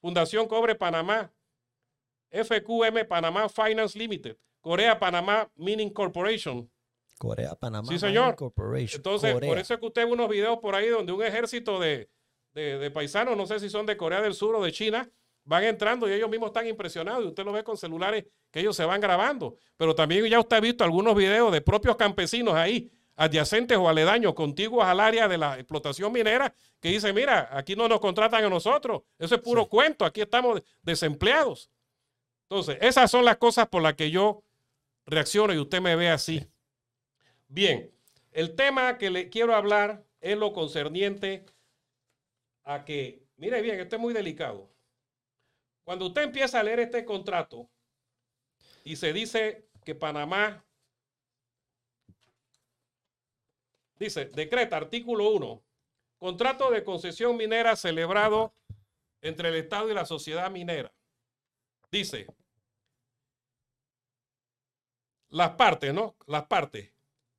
[0.00, 1.32] Fundación Cobre Panamá,
[2.30, 6.70] FQM Panamá Finance Limited, Corea Panamá Mining Corporation.
[7.18, 7.86] Corea, Panamá.
[7.88, 8.24] Sí, señor.
[8.26, 8.98] Mining Corporation.
[8.98, 9.48] Entonces, Corea.
[9.50, 12.08] por eso es que usted ve unos videos por ahí donde un ejército de,
[12.54, 15.10] de- de paisanos, no sé si son de Corea del Sur o de China,
[15.44, 18.74] van entrando y ellos mismos están impresionados y usted lo ve con celulares que ellos
[18.76, 19.56] se van grabando.
[19.76, 24.32] Pero también ya usted ha visto algunos videos de propios campesinos ahí, adyacentes o aledaños,
[24.32, 28.48] contiguos al área de la explotación minera, que dicen, mira, aquí no nos contratan a
[28.48, 29.68] nosotros, eso es puro Sí.
[29.68, 31.70] cuento, aquí estamos desempleados.
[32.48, 34.42] Entonces, esas son las cosas por las que yo
[35.04, 36.48] reacciono y usted me ve así.
[37.46, 37.92] Bien,
[38.32, 41.44] el tema que le quiero hablar es lo concerniente
[42.64, 44.70] a que, mire bien, esto es muy delicado.
[45.84, 47.68] Cuando usted empieza a leer este contrato
[48.82, 50.64] y se dice que Panamá,
[54.00, 55.62] dice, decreta, artículo 1,
[56.18, 58.52] contrato de concesión minera celebrado
[59.20, 60.92] entre el Estado y la sociedad minera.
[61.92, 62.26] Dice,
[65.28, 66.16] las partes, ¿no?
[66.26, 66.92] Las partes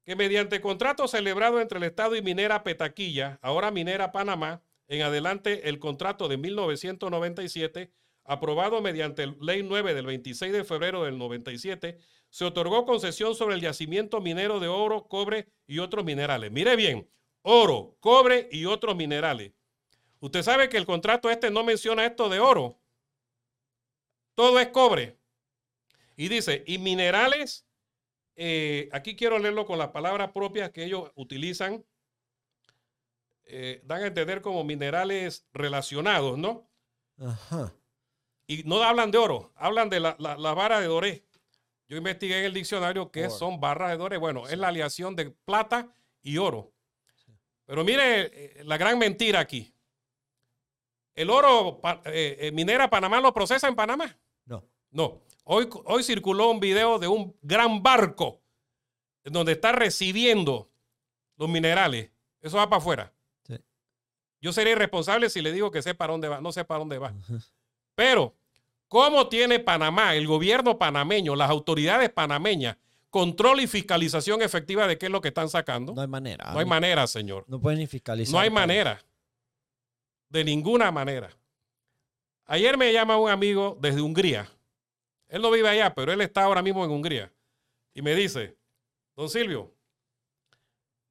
[0.04, 5.70] que mediante contrato celebrado entre el Estado y Minera Petaquilla, ahora Minera Panamá, en adelante
[5.70, 7.92] el contrato de 1997,
[8.24, 12.00] aprobado mediante Ley 9 del 26 de febrero del 97,
[12.32, 16.52] se otorgó concesión sobre el yacimiento minero de oro, cobre y otros minerales.
[16.52, 17.08] Mire bien,
[17.44, 19.52] oro, cobre y otros minerales.
[20.20, 22.80] Usted sabe que el contrato este no menciona esto de oro.
[24.34, 25.20] Todo es cobre.
[26.16, 27.68] Y dice, y minerales
[28.36, 31.86] eh, aquí quiero leerlo con las palabras propias que ellos utilizan.
[33.44, 36.70] Eh, dan a entender como minerales relacionados, ¿no?
[37.20, 37.74] Ajá.
[38.48, 41.26] Y no hablan de oro, hablan de la, la, la vara de doré.
[41.92, 44.16] Yo investigué en el diccionario qué son barras de doré.
[44.16, 46.72] Bueno, es la aleación de plata y oro.
[47.66, 49.76] Pero mire eh, la gran mentira aquí.
[51.14, 54.18] El oro eh, eh, minera Panamá lo procesa en Panamá.
[54.46, 54.64] No.
[54.92, 55.22] No.
[55.44, 58.42] Hoy, hoy circuló un video de un gran barco
[59.26, 60.72] en donde está recibiendo
[61.36, 62.10] los minerales.
[62.40, 63.14] Eso va para afuera.
[63.44, 63.60] Sí.
[64.40, 66.40] Yo sería irresponsable si le digo que sé para dónde va.
[66.40, 67.14] No sé para dónde va.
[67.96, 68.34] Pero,
[68.92, 72.76] ¿cómo tiene Panamá, el gobierno panameño, las autoridades panameñas,
[73.10, 75.94] control y fiscalización efectiva de qué es lo que están sacando?
[75.94, 76.52] No hay manera.
[76.52, 77.46] No hay manera, señor.
[77.48, 78.34] No pueden ni fiscalizar.
[78.34, 79.02] No hay manera.
[80.28, 81.30] De ninguna manera.
[82.48, 84.50] Ayer me llama un amigo desde Hungría.
[85.30, 87.32] Él no vive allá, pero él está ahora mismo en Hungría.
[87.94, 88.58] Y me dice,
[89.16, 89.74] don Silvio,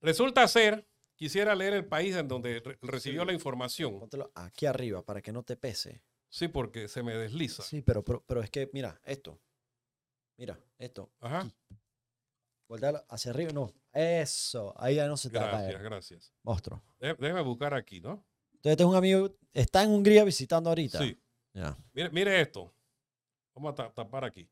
[0.03, 3.99] resulta ser, quisiera leer el país en donde re- recibió la información.
[3.99, 6.03] Póntelo aquí arriba para que no te pese.
[6.31, 7.63] Sí, porque se me desliza.
[7.63, 9.39] Sí, pero, pero, pero es que, mira, esto.
[10.39, 11.11] Mira, esto.
[11.21, 11.51] Ajá.
[12.69, 13.53] Voltealo hacia arriba.
[13.53, 13.73] No.
[13.93, 14.73] Eso.
[14.77, 15.83] Ahí ya no se te va a Gracias, caer.
[15.85, 16.33] gracias.
[16.43, 16.83] Monstruo.
[16.99, 18.25] Dé- Déjeme buscar aquí, ¿no?
[18.53, 19.37] Entonces, este es un amigo.
[19.53, 20.99] Está en Hungría visitando ahorita.
[20.99, 21.21] Sí.
[21.53, 21.77] Ya.
[21.93, 22.73] Mire, mire esto.
[23.55, 24.49] Vamos a ta- tapar aquí.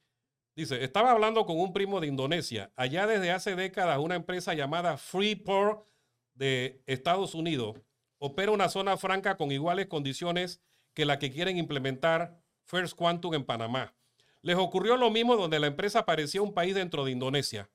[0.57, 2.73] Dice, estaba hablando con un primo de Indonesia.
[2.75, 5.87] Allá desde hace décadas una empresa llamada Freeport
[6.35, 7.77] de Estados Unidos
[8.21, 10.61] opera una zona franca con iguales condiciones
[10.99, 13.95] que la que quieren implementar First Quantum en Panamá.
[14.43, 17.71] Les ocurrió lo mismo donde la empresa parecía un país dentro de Indonesia.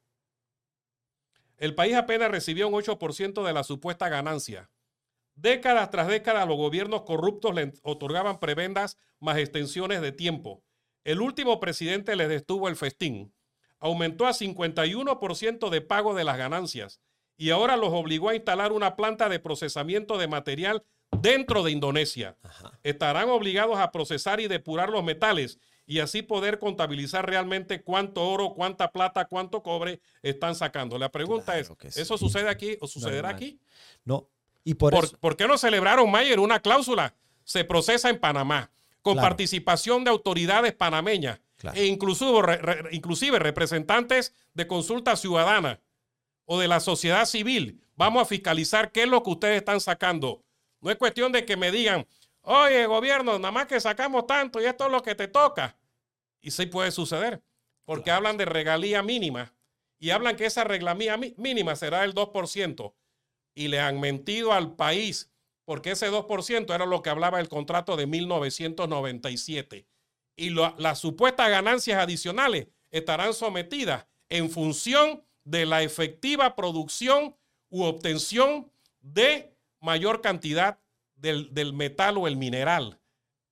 [1.55, 4.69] El país apenas recibió un 8% de la supuesta ganancia.
[5.36, 10.62] Décadas tras décadas los gobiernos corruptos le otorgaban prebendas más extensiones de tiempo.
[11.05, 13.33] El último presidente les detuvo el festín.
[13.79, 16.99] Aumentó a 51% de pago de las ganancias
[17.38, 20.83] y ahora los obligó a instalar una planta de procesamiento de material
[21.21, 22.36] dentro de Indonesia.
[22.43, 22.71] Ajá.
[22.84, 28.54] Estarán obligados a procesar y depurar los metales y así poder contabilizar realmente cuánto oro,
[28.54, 30.97] cuánta plata, cuánto cobre están sacando.
[30.97, 32.02] La pregunta Claro es, sí.
[32.02, 33.36] ¿eso sucede aquí o sucederá Normal.
[33.36, 33.60] aquí?
[34.06, 34.30] No.
[34.63, 35.17] Y por, ¿Por, eso.
[35.19, 37.15] por qué no celebraron, Mayer, una cláusula?
[37.43, 38.71] Se procesa en Panamá,
[39.02, 39.28] con Claro.
[39.28, 41.78] participación de autoridades panameñas Claro.
[41.78, 45.82] e inclusive, re- re- inclusive representantes de consulta ciudadana
[46.45, 47.82] o de la sociedad civil.
[47.95, 50.41] Vamos a fiscalizar qué es lo que ustedes están sacando.
[50.84, 52.06] No es cuestión de que me digan,
[52.41, 55.78] oye, gobierno, nada más que sacamos tanto y esto es lo que te toca.
[56.41, 57.41] Y sí puede suceder,
[57.86, 58.17] porque Claro.
[58.17, 59.54] hablan de regalía mínima
[59.98, 62.93] y hablan que esa regalía mínima será del 2%
[63.56, 65.32] y le han mentido al país
[65.65, 69.88] porque ese 2% era lo que hablaba el contrato de 1997.
[70.36, 77.38] Y lo- las supuestas ganancias adicionales estarán sometidas en función de la efectiva producción
[77.69, 78.69] u obtención
[79.00, 79.53] de
[79.84, 80.80] mayor cantidad
[81.15, 83.00] del, del metal o el mineral.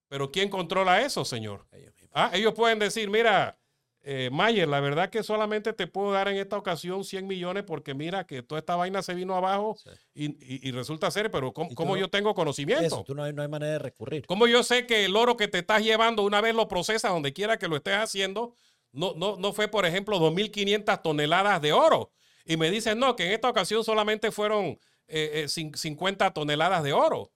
[0.08, 1.67] Pero ¿quién controla eso, señor?
[2.13, 3.58] Ah, ellos pueden decir, mira,
[4.04, 7.94] eh, Mayer, la verdad que solamente te puedo dar en esta ocasión 100 millones porque
[7.94, 9.89] mira que toda esta vaina se vino abajo Sí.
[10.15, 12.84] y, y- y resulta ser, pero ¿cómo, cómo no- yo tengo conocimiento?
[12.84, 14.26] Eso, tú no hay, no hay manera de recurrir.
[14.26, 17.32] ¿Cómo yo sé que el oro que te estás llevando una vez lo procesas donde
[17.32, 18.56] quiera que lo estés haciendo,
[18.91, 22.12] no, no, no fue, por ejemplo, 2.500 toneladas de oro?
[22.44, 26.84] Y me dicen, no, que en esta ocasión solamente fueron eh, eh, cin- 50 toneladas
[26.84, 27.32] de oro,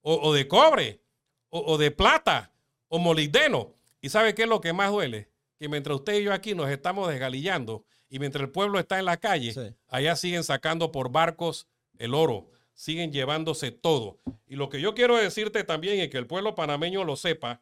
[0.00, 1.00] o, o de cobre,
[1.50, 2.52] o, o de plata,
[2.88, 3.72] o molibdeno.
[4.00, 5.28] ¿Y sabe qué es lo que más duele?
[5.58, 9.04] Que mientras usted y yo aquí nos estamos desgalillando y mientras el pueblo está en
[9.04, 9.74] la calle, Sí.
[9.88, 14.18] allá siguen sacando por barcos el oro, siguen llevándose todo.
[14.46, 17.60] Y lo que yo quiero decirte también y que el pueblo panameño lo sepa,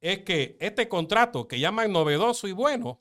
[0.00, 3.00] es que este contrato que llaman novedoso y bueno,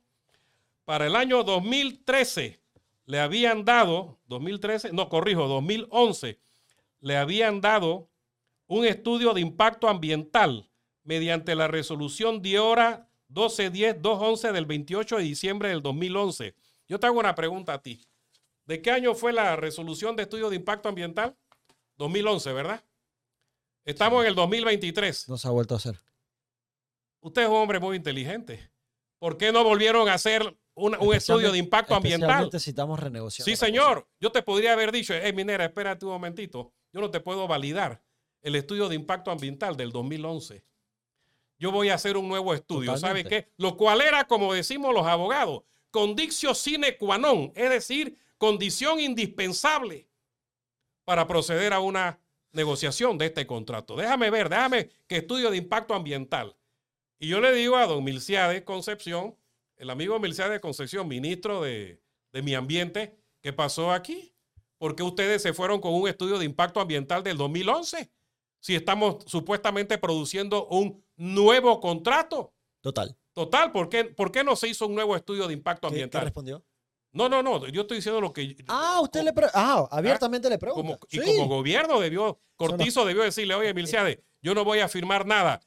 [0.83, 2.59] para el año 2013
[3.07, 6.39] le habían dado, 2013, no corrijo, 2011,
[6.99, 8.09] le habían dado
[8.67, 10.69] un estudio de impacto ambiental
[11.03, 16.53] mediante la resolución DIORA 1210-211 del 28 de diciembre del 2011.
[16.89, 18.05] Yo te hago una pregunta a ti.
[18.65, 21.37] ¿De qué año fue la resolución de estudio de impacto ambiental?
[21.95, 22.83] 2011, ¿verdad?
[23.85, 25.29] Estamos en el 2023.
[25.29, 25.97] No se ha vuelto a hacer.
[27.21, 28.69] Usted es un hombre muy inteligente.
[29.17, 32.49] ¿Por qué no volvieron a hacer una- un estudio de impacto ambiental?
[32.53, 33.45] Estamos renegociando.
[33.45, 33.65] Sí, cosa.
[33.65, 34.07] señor.
[34.19, 36.71] Yo te podría haber dicho, hey, Minera, espérate un momentito.
[36.93, 38.01] Yo no te puedo validar
[38.41, 40.63] el estudio de impacto ambiental del 2011.
[41.59, 42.95] Yo voy a hacer un nuevo estudio.
[42.97, 43.51] ¿Sabe qué?
[43.57, 50.07] Lo cual era, como decimos los abogados, condictio sine qua non, es decir, condición indispensable
[51.03, 52.19] para proceder a una
[52.51, 53.95] negociación de este contrato.
[53.95, 56.55] Déjame ver, déjame que estudio de impacto ambiental.
[57.19, 59.35] Y yo le digo a don Milciades Concepción,
[59.77, 62.01] el amigo Milciades Concepción, ministro de,
[62.33, 64.33] de Mi Ambiente, ¿qué pasó aquí?
[64.77, 68.11] ¿Por qué ustedes se fueron con un estudio de impacto ambiental del 2011?
[68.59, 72.53] Si estamos supuestamente produciendo un nuevo contrato.
[72.81, 73.15] Total.
[73.33, 75.95] Total, ¿por qué, ¿por qué no se hizo un nuevo estudio de impacto ¿Qué, qué
[76.03, 76.23] ambiental?
[76.23, 76.65] respondió?
[77.13, 78.55] No, no, no, yo estoy diciendo lo que...
[78.67, 80.97] Ah, usted le pre- Ah, abiertamente le pregunta.
[80.97, 85.25] como, y como gobierno debió, Cortizo debió decirle, oye, Milciades, yo no voy a firmar
[85.25, 85.59] nada.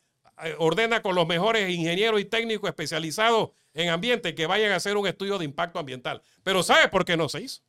[0.45, 4.97] Eh, Ordena con los mejores ingenieros y técnicos especializados en ambiente que vayan a hacer
[4.97, 6.23] un estudio de impacto ambiental.
[6.43, 7.63] Pero ¿sabe por qué no se hizo?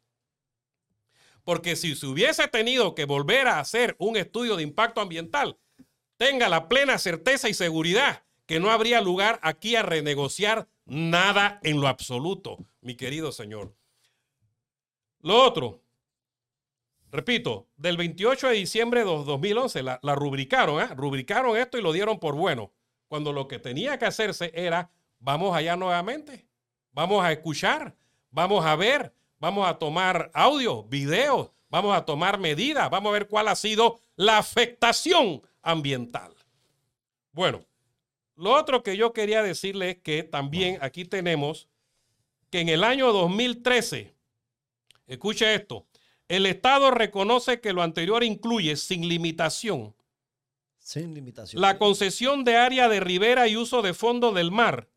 [1.43, 5.57] Porque si se hubiese tenido que volver a hacer un estudio de impacto ambiental,
[6.17, 11.79] tenga la plena certeza y seguridad que no habría lugar aquí a renegociar nada en
[11.79, 13.73] lo absoluto, mi querido señor.
[15.21, 15.81] Lo otro,
[17.11, 20.93] repito, del 28 de diciembre de 2011 la, rubricaron, ¿eh?
[20.95, 22.73] rubricaron esto y lo dieron por bueno,
[23.07, 26.45] cuando lo que tenía que hacerse era, vamos allá nuevamente,
[26.91, 27.95] vamos a escuchar,
[28.29, 33.27] vamos a ver, vamos a tomar audio, videos, vamos a tomar medidas, vamos a ver
[33.27, 36.34] cuál ha sido la afectación ambiental.
[37.31, 37.63] Bueno,
[38.36, 41.69] lo otro que yo quería decirle es que también aquí tenemos
[42.49, 44.13] que en el año 2013,
[45.07, 45.86] escuche esto,
[46.27, 49.95] el Estado reconoce que lo anterior incluye sin limitación.
[50.77, 51.62] Sin limitación.
[51.62, 54.88] La concesión de área de ribera y uso de fondo del mar.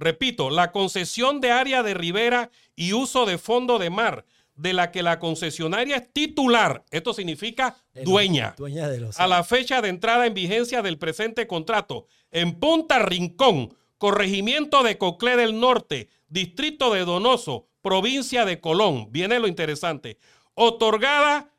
[0.00, 4.90] Repito, la concesión de área de ribera y uso de fondo de mar de la
[4.90, 9.90] que la concesionaria es titular, esto significa dueña, dueña de los a la fecha de
[9.90, 16.92] entrada en vigencia del presente contrato, en Punta Rincón, corregimiento de Coclé del Norte, distrito
[16.92, 19.08] de Donoso, provincia de Colón.
[19.10, 20.16] Viene lo interesante.
[20.54, 21.52] Otorgada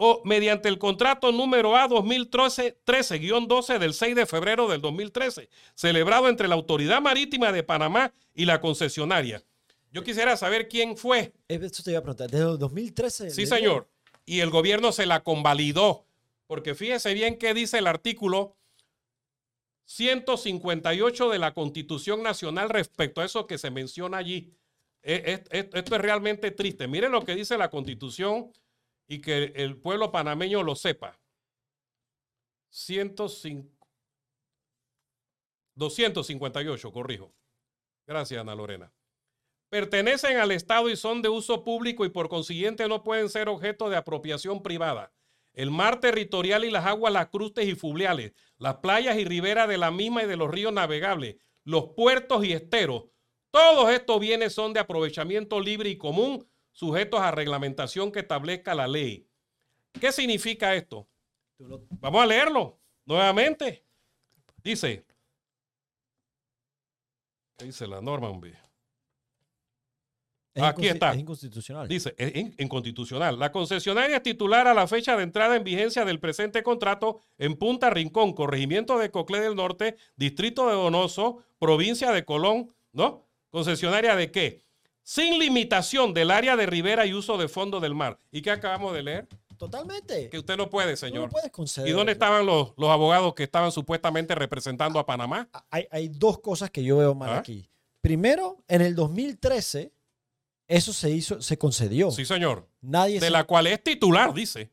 [0.00, 6.46] o mediante el contrato número A 2013-12 del 6 de febrero del 2013, celebrado entre
[6.46, 9.42] la Autoridad Marítima de Panamá y la concesionaria.
[9.90, 11.32] Yo quisiera saber quién fue.
[11.48, 12.30] Esto te iba a preguntar.
[12.30, 13.30] ¿Desde el 2013?
[13.30, 13.88] Sí, señor.
[14.24, 16.06] Y el gobierno se la convalidó.
[16.46, 18.56] Porque fíjese bien qué dice el artículo
[19.86, 24.54] 158 de la Constitución Nacional respecto a eso que se menciona allí.
[25.02, 26.86] E, esto es realmente triste.
[26.86, 28.52] Miren lo que dice la Constitución
[29.08, 31.18] y que el pueblo panameño lo sepa.
[35.74, 37.34] 258, corrijo.
[38.06, 38.92] Gracias, Ana Lorena
[39.68, 43.90] pertenecen al Estado y son de uso público y por consiguiente no pueden ser objeto
[43.90, 45.12] de apropiación privada.
[45.52, 49.90] El mar territorial y las aguas lacrustes y fluviales, las playas y riberas de la
[49.90, 53.04] misma y de los ríos navegables, los puertos y esteros,
[53.50, 56.46] todos estos bienes son de aprovechamiento libre y común,
[56.78, 59.26] sujetos a reglamentación que establezca la ley.
[60.00, 61.08] ¿Qué significa esto?
[61.58, 63.84] Vamos a leerlo nuevamente.
[64.62, 65.04] Dice,
[67.56, 68.56] ¿qué dice la norma, hombre?
[70.54, 71.14] Aquí está.
[71.14, 71.88] Es inconstitucional.
[71.88, 73.40] Dice, es inconstitucional.
[73.40, 77.56] La concesionaria es titular a la fecha de entrada en vigencia del presente contrato en
[77.56, 83.28] Punta Rincón, corregimiento de Coclé del Norte, distrito de Donoso, provincia de Colón, ¿no?
[83.50, 84.67] Concesionaria de qué?
[85.08, 88.18] Sin limitación del área de ribera y uso de fondo del mar.
[88.30, 89.26] ¿Y qué acabamos de leer?
[89.56, 90.28] Totalmente.
[90.28, 91.22] Que usted no puede, señor.
[91.22, 91.88] No puedes conceder.
[91.88, 95.48] ¿Y dónde estaban los, los, abogados que estaban supuestamente representando a Panamá?
[95.70, 97.38] Hay, hay dos cosas que yo veo mal ¿Ah?
[97.38, 97.70] aquí.
[98.02, 99.94] Primero, en el 2013
[100.66, 102.10] eso se hizo, se concedió.
[102.10, 102.68] Sí, señor.
[102.82, 104.70] Nadie de la cual es titular, dice.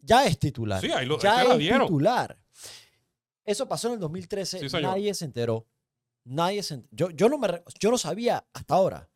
[0.00, 0.80] Ya es titular.
[0.80, 2.36] Sí, ahí lo, ya es titular.
[3.44, 4.80] Eso pasó en el 2013.
[4.82, 5.68] nadie se enteró.
[6.24, 9.08] Nadie se Yo, yo, no me, yo no sabía hasta ahora.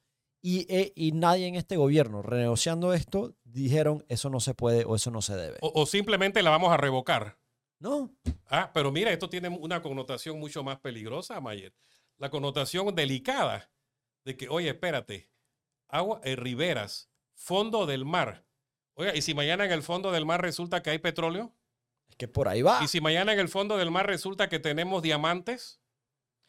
[0.44, 4.96] Y, eh, y, nadie en este gobierno, renegociando esto, dijeron eso no se puede o
[4.96, 5.58] eso no se debe.
[5.60, 7.38] O, simplemente la vamos a revocar.
[7.78, 8.12] No.
[8.48, 11.72] Ah, pero mira, esto tiene una connotación mucho más peligrosa, Mayer.
[12.18, 13.70] La connotación delicada
[14.24, 15.30] de que, oye, espérate,
[15.88, 18.44] agua, eh, riberas, fondo del mar.
[18.94, 21.54] Oiga, ¿y si mañana en el fondo del mar resulta que hay petróleo?
[22.08, 22.80] Es que por ahí va.
[22.82, 25.80] ¿Y si mañana en el fondo del mar resulta que tenemos diamantes?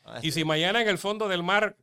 [0.04, 1.78] Ah, ¿Y si mañana en el fondo del mar,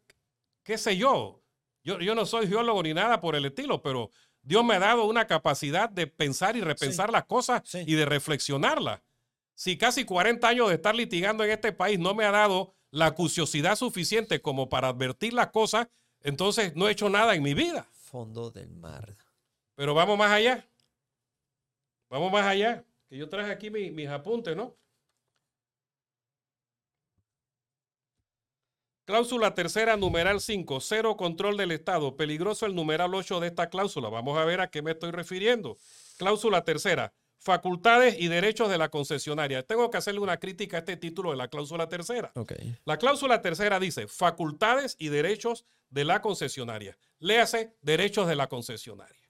[0.64, 1.39] qué sé yo?
[1.82, 2.00] Yo?
[2.00, 4.10] Yo no soy geólogo ni nada por el estilo, pero
[4.42, 9.00] Dios me ha dado una capacidad de pensar y repensar las cosas y de reflexionarlas.
[9.54, 13.12] Si casi 40 años de estar litigando en este país no me ha dado la
[13.12, 15.88] curiosidad suficiente como para advertir las cosas,
[16.22, 17.86] entonces no he hecho nada en mi vida.
[17.92, 19.16] Fondo del mar.
[19.74, 20.66] Pero vamos más allá.
[22.08, 22.84] Vamos más allá.
[23.08, 24.76] Que yo traje aquí mis apuntes, ¿no?
[29.10, 32.16] Cláusula tercera, numeral 5, cero control del Estado.
[32.16, 34.08] Peligroso el numeral 8 de esta cláusula.
[34.08, 35.78] Vamos a ver a qué me estoy refiriendo.
[36.16, 39.64] Cláusula tercera, facultades y derechos de la concesionaria.
[39.64, 42.30] Tengo que hacerle una crítica a este título de la cláusula tercera.
[42.84, 46.96] La cláusula tercera dice facultades y derechos de la concesionaria.
[47.18, 49.28] Léase derechos de la concesionaria.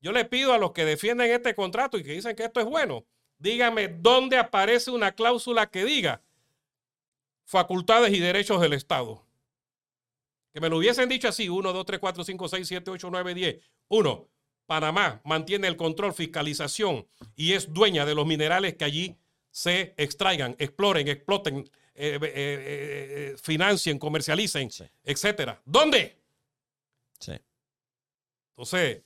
[0.00, 2.66] Yo le pido a los que defienden este contrato y que dicen que esto es
[2.66, 3.04] bueno,
[3.36, 6.22] dígame dónde aparece una cláusula que diga
[7.48, 9.24] facultades y derechos del Estado.
[10.52, 13.34] Que me lo hubiesen dicho así, 1, 2, 3, 4, 5, 6, 7, 8, 9,
[13.34, 13.56] 10.
[13.88, 14.28] 1.
[14.66, 19.16] Panamá mantiene el control, fiscalización y es dueña de los minerales que allí
[19.50, 21.58] se extraigan, exploren, exploten,
[21.94, 24.68] eh, eh, eh, financien, comercialicen,
[25.02, 25.60] etcétera.
[25.64, 26.18] ¿Dónde?
[27.18, 27.32] Sí.
[28.50, 29.02] Entonces,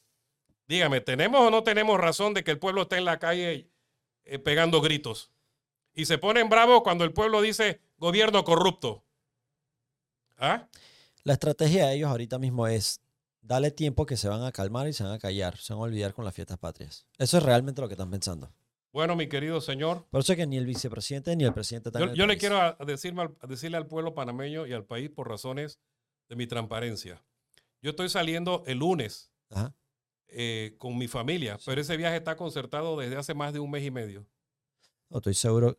[0.72, 3.68] Dígame, ¿tenemos o no tenemos razón de que el pueblo está en la calle
[4.24, 5.30] eh, pegando gritos?
[5.92, 9.04] Y se ponen bravos cuando el pueblo dice gobierno corrupto.
[10.36, 10.68] ¿Ah?
[11.22, 13.00] La estrategia de ellos ahorita mismo es
[13.40, 15.84] darle tiempo que se van a calmar y se van a callar, se van a
[15.84, 17.06] olvidar con las fiestas patrias.
[17.16, 18.52] Eso es realmente lo que están pensando.
[18.92, 22.00] Bueno, mi querido señor, Por eso es que ni el vicepresidente ni el presidente están
[22.00, 24.66] yo, en el yo le quiero a- a decirme al- a decirle al pueblo panameño
[24.66, 25.78] y al país por razones
[26.28, 27.22] de mi transparencia.
[27.80, 29.72] Yo estoy saliendo el lunes Ajá.
[30.26, 33.84] eh, con mi familia, pero ese viaje está concertado desde hace más de un mes
[33.84, 34.26] y medio.
[35.08, 35.76] No, estoy seguro.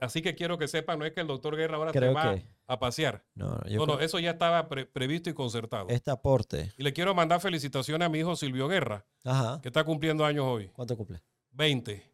[0.00, 2.34] Así que quiero que sepan, no es que el doctor Guerra ahora Creo te va
[2.34, 2.46] que.
[2.66, 3.24] a pasear.
[3.34, 5.86] No, no, yo No, no, creo- eso ya estaba pre- previsto y concertado.
[5.88, 6.72] este aporte.
[6.76, 9.60] Y le quiero mandar felicitaciones a mi hijo Silvio Guerra, Ajá.
[9.62, 10.68] que está cumpliendo años hoy.
[10.68, 11.22] ¿Cuánto cumple?
[11.52, 12.12] 20.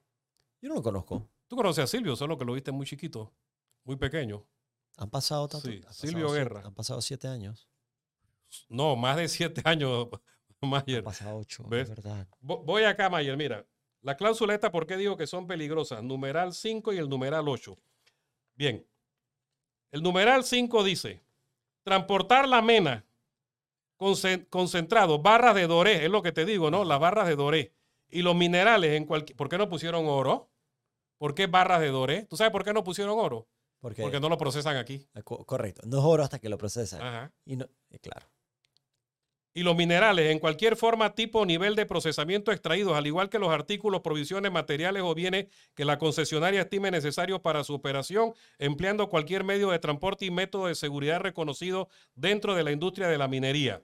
[0.60, 1.28] Yo no lo conozco.
[1.48, 3.32] Tú conoces a Silvio, solo que lo viste muy chiquito,
[3.84, 4.46] muy pequeño.
[4.98, 5.66] Han pasado tanto.
[5.68, 6.62] Sí, han pasado Silvio siete- Guerra.
[6.64, 7.68] Han pasado siete años.
[8.68, 10.08] No, más de siete años,
[10.60, 11.02] Han Mayer.
[11.02, 11.88] pasado ocho, ¿Ves?
[11.90, 12.28] es verdad.
[12.40, 13.66] Vo- Voy acá, Mayer, mira.
[14.02, 16.02] La cláusula esta, ¿por qué digo que son peligrosas?
[16.02, 17.78] Numeral 5 y el numeral 8.
[18.54, 18.86] Bien.
[19.92, 21.22] El numeral 5 dice,
[21.84, 23.04] transportar la mena
[23.98, 26.84] concen- concentrado, barras de doré, es lo que te digo, ¿no?
[26.84, 27.72] Las barras de doré.
[28.08, 29.36] Y los minerales en cualquier...
[29.36, 30.50] ¿Por qué no pusieron oro?
[31.18, 32.24] ¿Por qué barras de doré?
[32.24, 33.48] ¿Tú sabes por qué no pusieron oro?
[33.80, 35.06] Porque, Porque no lo procesan aquí.
[35.14, 35.82] Ah, co- correcto.
[35.86, 37.00] No es oro hasta que lo procesan.
[37.02, 37.32] Ajá.
[37.44, 38.26] Y no, eh, claro.
[39.54, 43.38] Y los minerales en cualquier forma, tipo o nivel de procesamiento extraídos, al igual que
[43.38, 49.10] los artículos, provisiones, materiales o bienes que la concesionaria estime necesarios para su operación, empleando
[49.10, 53.28] cualquier medio de transporte y método de seguridad reconocido dentro de la industria de la
[53.28, 53.82] minería.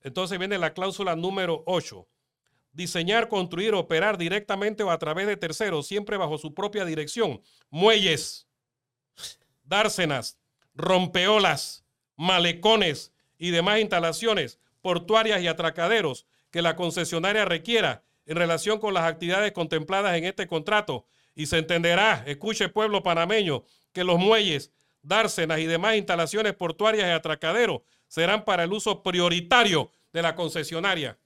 [0.00, 2.08] Entonces viene la cláusula número 8.
[2.72, 7.40] Diseñar, construir, operar directamente o a través de terceros, siempre bajo su propia dirección.
[7.70, 8.48] Muelles,
[9.62, 10.40] dársenas,
[10.74, 11.84] rompeolas,
[12.16, 19.04] malecones y demás instalaciones portuarias y atracaderos que la concesionaria requiera en relación con las
[19.04, 21.06] actividades contempladas en este contrato.
[21.34, 23.64] Y se entenderá, escuche pueblo panameño,
[23.94, 29.90] que los muelles, dársenas y demás instalaciones portuarias y atracaderos serán para el uso prioritario
[30.12, 31.18] de la concesionaria.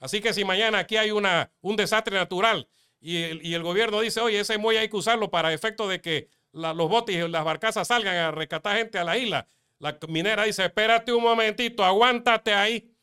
[0.00, 2.66] Así que si mañana aquí hay una, un desastre natural
[3.00, 6.00] y el, y el gobierno dice, oye, ese muelle hay que usarlo para efecto de
[6.00, 9.46] que los botes y las barcazas salgan a rescatar gente a la isla,
[9.78, 12.93] la minera dice, espérate un momentito, aguántate ahí.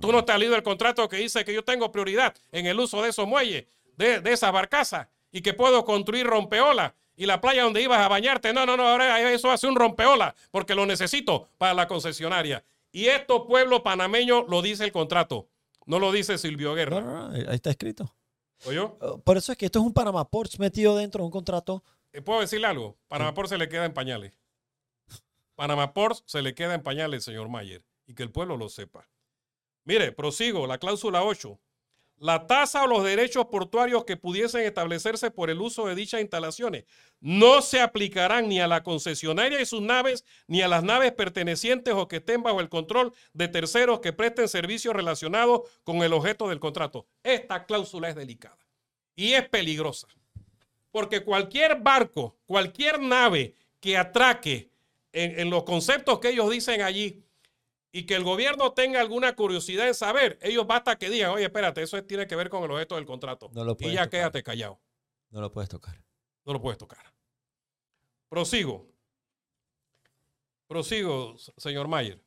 [0.00, 2.78] Tú no te has leído el contrato que dice que yo tengo prioridad en el
[2.78, 3.66] uso de esos muelles,
[3.96, 6.92] de, de esas barcazas, y que puedo construir rompeolas.
[7.16, 10.34] Y la playa donde ibas a bañarte, no, no, no, ahora eso hace un rompeola,
[10.50, 12.64] porque lo necesito para la concesionaria.
[12.90, 15.48] Y esto, pueblo panameño, lo dice el contrato.
[15.86, 17.00] No lo dice Silvio Guerra.
[17.00, 18.14] No, no, no, ahí está escrito.
[18.64, 21.82] Uh, Por eso es que esto es un Panama Ports metido dentro de un contrato.
[22.12, 22.96] Eh, ¿Puedo decirle algo?
[23.08, 24.38] Panamá Port se le queda en pañales.
[25.54, 29.08] Panamá Port se le queda en pañales, señor Mayer, y que el pueblo lo sepa.
[29.84, 31.58] Mire, prosigo, la cláusula 8.
[32.18, 36.84] La tasa o los derechos portuarios que pudiesen establecerse por el uso de dichas instalaciones
[37.18, 41.94] no se aplicarán ni a la concesionaria y sus naves, ni a las naves pertenecientes
[41.94, 46.48] o que estén bajo el control de terceros que presten servicios relacionados con el objeto
[46.48, 47.08] del contrato.
[47.24, 48.68] Esta cláusula es delicada
[49.16, 50.06] y es peligrosa.
[50.92, 54.70] Porque cualquier barco, cualquier nave que atraque
[55.12, 57.24] en, en los conceptos que ellos dicen allí
[57.92, 61.82] y que el gobierno tenga alguna curiosidad en saber, ellos basta que digan, oye, espérate,
[61.82, 63.50] eso es- tiene que ver con el objeto del contrato.
[63.52, 64.08] No lo y ya tocar.
[64.10, 64.80] quédate callado,
[65.30, 66.02] No lo puedes tocar.
[66.44, 67.04] no lo puedes tocar.
[68.28, 68.88] Prosigo.
[70.66, 72.18] Prosigo, señor Mayer.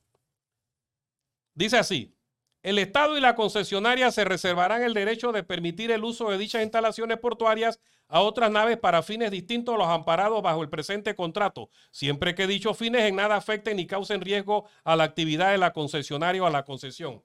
[1.56, 2.16] Dice así,
[2.62, 6.62] el Estado y la concesionaria se reservarán el derecho de permitir el uso de dichas
[6.62, 11.70] instalaciones portuarias a otras naves para fines distintos a los amparados bajo el presente contrato,
[11.92, 15.74] siempre que dichos fines en nada afecten ni causen riesgo a la actividad de la
[15.74, 17.24] concesionaria o a la concesión.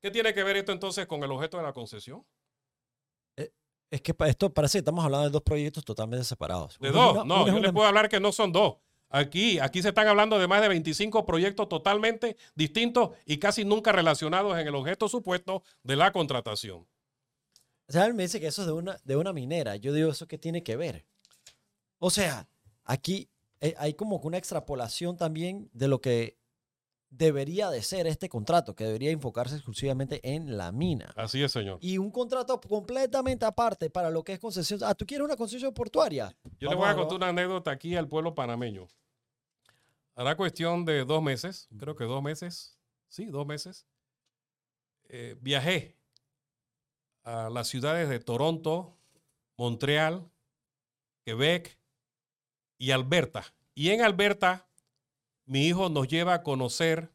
[0.00, 2.24] ¿Qué tiene que ver esto entonces con el objeto de la concesión?
[3.90, 6.78] Es que esto parece que estamos hablando de dos proyectos totalmente separados.
[6.78, 8.76] De dos, una- no, yo una- les puedo hablar que no son dos.
[9.10, 13.92] Aquí, aquí se están hablando de más de 25 proyectos totalmente distintos y casi nunca
[13.92, 16.86] relacionados en el objeto supuesto de la contratación.
[17.92, 19.76] O sea, él me dice que eso es de una, de una minera.
[19.76, 21.04] Yo digo, ¿eso qué tiene que ver?
[21.98, 22.48] O sea,
[22.84, 23.28] aquí
[23.60, 26.38] eh, hay como que una extrapolación también de lo que
[27.10, 31.12] debería de ser este contrato, que debería enfocarse exclusivamente en la mina.
[31.16, 31.80] Así es, señor.
[31.82, 34.80] Y un contrato completamente aparte para lo que es concesión.
[34.82, 36.34] Ah, ¿tú quieres una concesión portuaria?
[36.58, 38.88] Yo le Vamos voy a a contar una anécdota aquí al pueblo panameño.
[40.14, 42.78] Hará cuestión de dos meses, creo que dos meses,
[43.10, 43.84] sí, dos meses.
[45.10, 45.98] eh, viajé
[47.24, 48.96] a las ciudades de Toronto,
[49.56, 50.30] Montreal,
[51.24, 51.78] Quebec
[52.78, 53.44] y Alberta.
[53.74, 54.68] Y en Alberta,
[55.44, 57.12] mi hijo nos lleva a conocer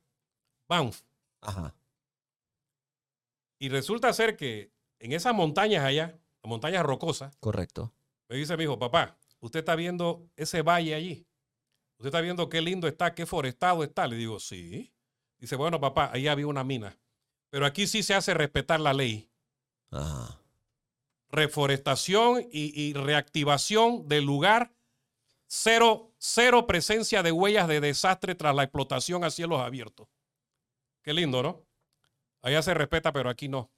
[0.68, 1.04] Banff.
[1.42, 1.76] Ajá.
[3.60, 7.94] Y resulta ser que en esas montañas allá, las montañas rocosas, Correcto.
[8.30, 11.28] me dice mi hijo, papá, usted está viendo ese valle allí.
[11.98, 14.08] Usted está viendo qué lindo está, qué forestado está.
[14.08, 14.94] Le digo, sí.
[15.40, 16.98] Dice, bueno, papá, ahí había una mina.
[17.50, 19.32] Pero aquí sí se hace respetar la ley.
[19.92, 20.40] Ajá.
[21.30, 24.72] Reforestación y, y reactivación del lugar.
[25.50, 30.08] Cero, cero presencia de huellas de desastre tras la explotación a cielos abiertos.
[31.04, 31.64] Qué lindo, ¿no?
[32.42, 33.72] Allá se respeta, pero aquí no.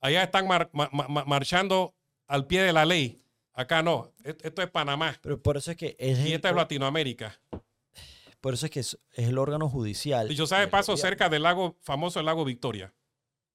[0.00, 1.94] Allá están mar- ma- ma- ma- marchando
[2.26, 3.22] al pie de la ley.
[3.52, 4.12] Acá no.
[4.24, 5.18] Et- Esto es Panamá.
[5.22, 7.38] Pero por eso es que es, Y el, esta es Latinoamérica.
[8.40, 10.28] por eso es que es, el órgano judicial.
[10.34, 11.08] Sea de del paso, gobierno.
[11.10, 12.94] cerca del lago, famoso el lago Victoria.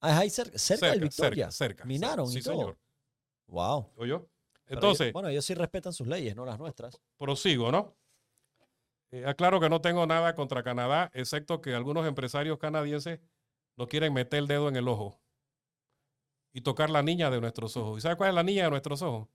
[0.02, 1.52] Ah, es ahí cerca, cerca del Victoria.
[1.52, 2.40] Cerca, cerca, Minaron cerca.
[2.40, 2.54] y todo.
[2.62, 2.78] señor.
[3.48, 3.92] Wow.
[3.96, 4.28] ¿Oyó?
[4.68, 7.00] Entonces, ellos- bueno, ellos sí respetan sus leyes, no las nuestras.
[7.18, 7.96] prosigo, ¿no?
[9.12, 13.20] Eh, aclaro que no tengo nada contra Canadá, excepto que algunos empresarios canadienses
[13.76, 15.20] nos quieren meter el dedo en el ojo
[16.54, 17.98] y tocar la niña de nuestros ojos.
[17.98, 19.28] ¿Y sabe cuál es la niña de nuestros ojos?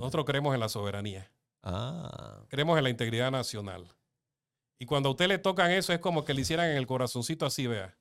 [0.00, 1.30] Nosotros creemos en la soberanía,
[1.62, 3.92] Ah, creemos en la integridad nacional.
[4.78, 7.44] Y cuando a usted le tocan eso es como que le hicieran en el corazoncito
[7.44, 7.98] así, vea.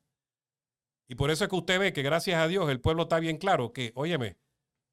[1.08, 3.38] Y por eso es que usted ve que gracias a Dios el pueblo está bien
[3.38, 4.38] claro que, óyeme,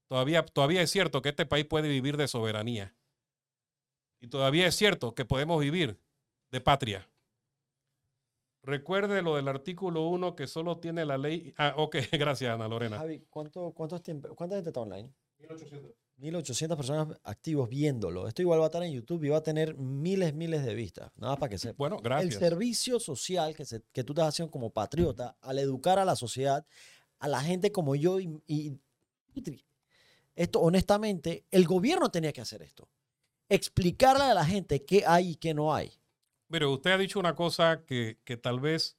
[0.08, 2.94] todavía, todavía es cierto que este país puede vivir de soberanía.
[4.20, 5.98] Y todavía es cierto que podemos vivir
[6.50, 7.08] de patria.
[8.62, 11.52] Recuerde lo del artículo 1 que solo tiene la ley.
[11.56, 12.98] Ah, ok, gracias Ana Lorena.
[12.98, 15.12] Javi, ¿cuánto, cuántos tiempo, ¿cuánta gente está online?
[15.38, 16.01] 1800.
[16.22, 18.28] 1800 personas activos viéndolo.
[18.28, 21.10] Esto igual va a estar en YouTube y va a tener miles, miles de vistas.
[21.16, 21.74] Nada más para que sepa.
[21.76, 22.34] Bueno, El gracias.
[22.38, 26.64] servicio social que, se- que tú estás haciendo como patriota al educar a la sociedad,
[27.18, 28.78] a la gente como yo y, y-
[30.34, 32.88] esto honestamente, el gobierno tenía que hacer esto.
[33.48, 35.92] Explicarle a la gente qué hay y qué no hay.
[36.48, 38.96] Pero usted ha dicho una cosa que, que tal vez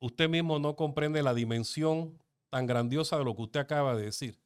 [0.00, 4.38] usted mismo no comprende la dimensión tan grandiosa de lo que usted acaba de decir.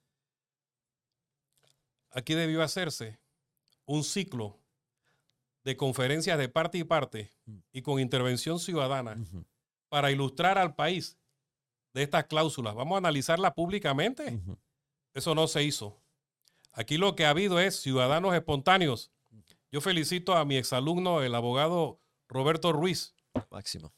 [2.11, 3.19] Aquí debió hacerse
[3.87, 4.59] un ciclo
[5.65, 7.31] de conferencias de parte y parte
[7.73, 9.17] y con intervención ciudadana
[9.89, 11.19] para ilustrar al país
[11.93, 12.75] de estas cláusulas.
[12.75, 14.41] Vamos a analizarlas públicamente.
[15.13, 16.01] Eso no se hizo.
[16.73, 19.11] Aquí lo que ha habido es ciudadanos espontáneos.
[19.73, 23.15] Yo felicito a mi exalumno, el abogado Roberto Ruiz,
[23.51, 23.93] Máximo.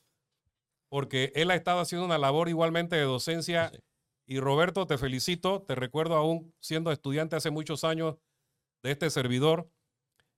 [0.88, 3.70] porque él ha estado haciendo una labor igualmente de docencia.
[3.70, 3.78] Sí.
[4.26, 8.16] Y Roberto, te felicito, te recuerdo aún siendo estudiante hace muchos años
[8.82, 9.68] de este servidor.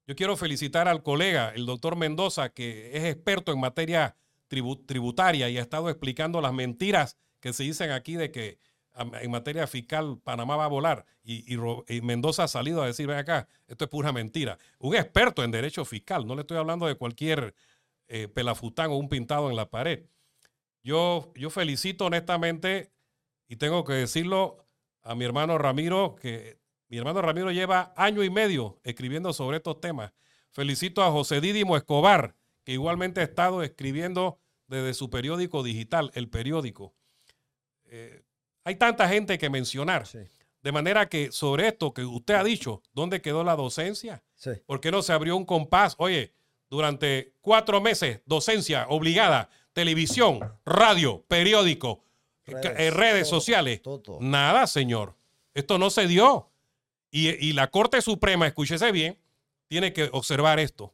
[0.07, 4.17] Yo quiero felicitar al colega, el doctor Mendoza, que es experto en materia
[4.51, 8.59] tribu- tributaria y ha estado explicando las mentiras que se dicen aquí de que
[8.97, 11.05] en materia fiscal Panamá va a volar.
[11.23, 11.57] Y
[12.03, 14.59] Mendoza ha salido a decir, ven acá, esto es pura mentira.
[14.79, 17.55] Un experto en derecho fiscal, no le estoy hablando de cualquier
[18.09, 20.07] eh, pelafután o un pintado en la pared.
[20.83, 22.93] Yo, yo felicito honestamente
[23.49, 24.67] y tengo que decirlo
[25.03, 29.81] a mi hermano Ramiro, que mi hermano Ramiro lleva año y medio escribiendo sobre estos
[29.81, 30.13] temas.
[30.51, 36.29] Felicito a José Dídimo Escobar, que igualmente ha estado escribiendo desde su periódico digital, El
[36.29, 36.95] Periódico.
[37.85, 38.23] Eh,
[38.65, 40.07] hay tanta gente que mencionar.
[40.07, 40.21] Sí.
[40.63, 44.25] De manera que sobre esto que usted ha dicho, ¿dónde quedó la docencia?
[44.35, 44.53] Sí.
[44.65, 45.95] ¿Por qué no se abrió un compás?
[45.99, 46.33] Oye,
[46.71, 52.03] durante cuatro meses, docencia obligada, televisión, radio, periódico,
[52.47, 53.81] Redes, eh, redes sociales.
[53.83, 54.19] todo, todo.
[54.21, 55.15] Nada, señor.
[55.55, 56.51] Esto no se dio.
[57.11, 59.19] Y, y la Corte Suprema, escúchese bien,
[59.69, 60.93] tiene que observar esto.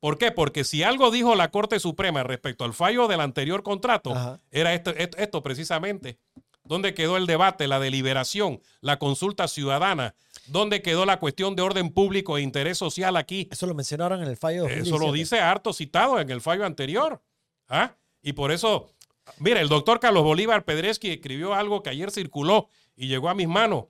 [0.00, 0.30] ¿Por qué?
[0.30, 4.40] Porque si algo dijo la Corte Suprema respecto al fallo del anterior contrato, Ajá.
[4.50, 6.18] era esto, esto, esto precisamente.
[6.64, 10.14] ¿Dónde quedó el debate, la deliberación, la consulta ciudadana?
[10.48, 13.48] ¿Dónde quedó la cuestión de orden público e interés social aquí?
[13.50, 14.66] Eso lo mencionaron en el fallo.
[14.66, 15.18] Eso lo 2017.
[15.18, 17.22] dice harto citado en el fallo anterior.
[17.68, 17.94] ¿Ah?
[18.22, 18.90] Y por eso,
[19.38, 23.48] mira, el doctor Carlos Bolívar Pedreschi escribió algo que ayer circuló y llegó a mis
[23.48, 23.86] manos.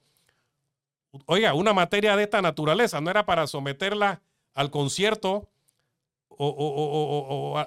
[1.27, 4.23] Oiga, una materia de esta naturaleza no era para someterla
[4.55, 5.49] al concierto
[6.29, 7.63] o, a,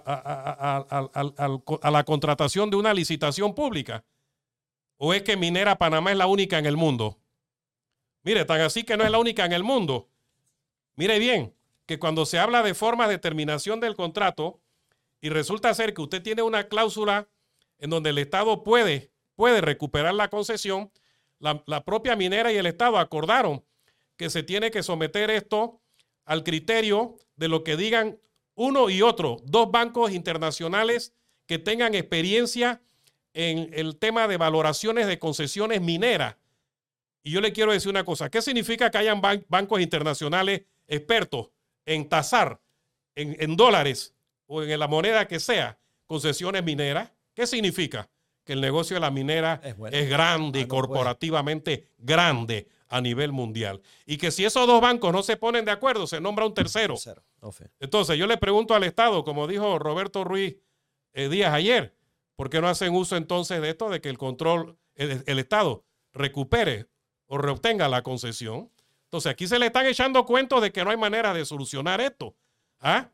[1.82, 4.04] a- la contratación de una licitación pública.
[4.98, 7.18] ¿O es que Minera Panamá es la única en el mundo?
[8.24, 10.10] Mire, tan así que no es la única en el mundo.
[10.96, 11.56] Mire bien,
[11.86, 14.60] que cuando se habla de forma de terminación del contrato
[15.22, 17.28] y resulta ser que usted tiene una cláusula
[17.80, 20.92] en donde el Estado puede, puede recuperar la concesión,
[21.40, 23.64] la, la propia minera y el Estado acordaron
[24.18, 25.82] que se tiene que someter esto
[26.26, 28.20] al criterio de lo que digan
[28.56, 31.14] uno y otro, dos bancos internacionales
[31.46, 32.82] que tengan experiencia
[33.34, 36.36] en el tema de valoraciones de concesiones mineras.
[37.24, 41.50] Y yo le quiero decir una cosa, ¿qué significa que hayan ban- bancos internacionales expertos
[41.86, 42.60] en tasar
[43.16, 44.14] en, en dólares
[44.48, 47.12] o en la moneda que sea concesiones mineras?
[47.40, 48.10] ¿Qué significa?
[48.44, 50.68] que el negocio de la minera Es grande Ah, y no, pues.
[50.68, 53.80] corporativamente grande a nivel mundial.
[54.08, 56.96] Y que si esos dos bancos no se ponen de acuerdo, se nombra un tercero.
[56.98, 57.24] Cero.
[57.42, 57.70] No fe.
[57.80, 60.58] Entonces yo le pregunto al Estado, como dijo Roberto Ruiz
[61.14, 61.96] eh, Díaz ayer,
[62.36, 65.86] ¿por qué no hacen uso entonces de esto de que el control, el, el Estado
[66.12, 66.88] recupere
[67.28, 68.72] o reobtenga la concesión?
[69.04, 72.36] Entonces aquí se le están echando cuentos de que no hay manera de solucionar esto.
[72.80, 73.12] ¿Ah?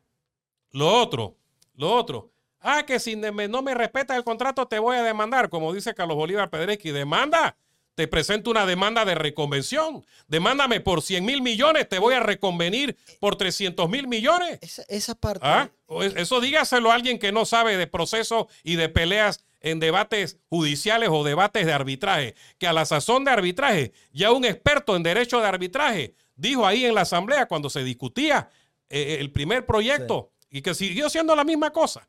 [0.70, 1.36] Lo otro,
[1.74, 2.32] lo otro.
[2.60, 5.94] Ah, que si me- no me respetas el contrato te voy a demandar, como dice
[5.94, 6.90] Carlos Bolívar Pedreski.
[6.90, 7.56] Demanda.
[7.94, 10.04] Te presento una demanda de reconvención.
[10.28, 14.58] Demándame por 100 mil millones, te voy a reconvenir por 300 mil millones.
[14.60, 15.40] Esa, esa parte.
[15.46, 15.70] ¿Ah?
[16.16, 21.08] Eso dígaselo a alguien que no sabe de procesos y de peleas en debates judiciales
[21.10, 25.40] o debates de arbitraje, que a la sazón de arbitraje, ya un experto en derecho
[25.40, 28.50] de arbitraje dijo ahí en la asamblea cuando se discutía
[28.90, 32.06] eh, el primer proyecto y que siguió siendo la misma cosa.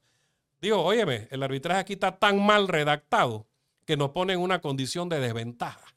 [0.60, 3.47] Digo, óyeme, el arbitraje aquí está tan mal redactado
[3.86, 5.95] que nos pone en una condición de desventaja.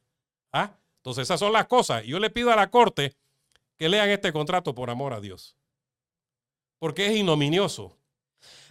[0.53, 0.77] ¿Ah?
[0.99, 2.05] Entonces esas son las cosas.
[2.05, 3.15] Yo le pido a la Corte
[3.77, 5.57] que lean este contrato por amor a Dios
[6.81, 7.97] porque es ignominioso.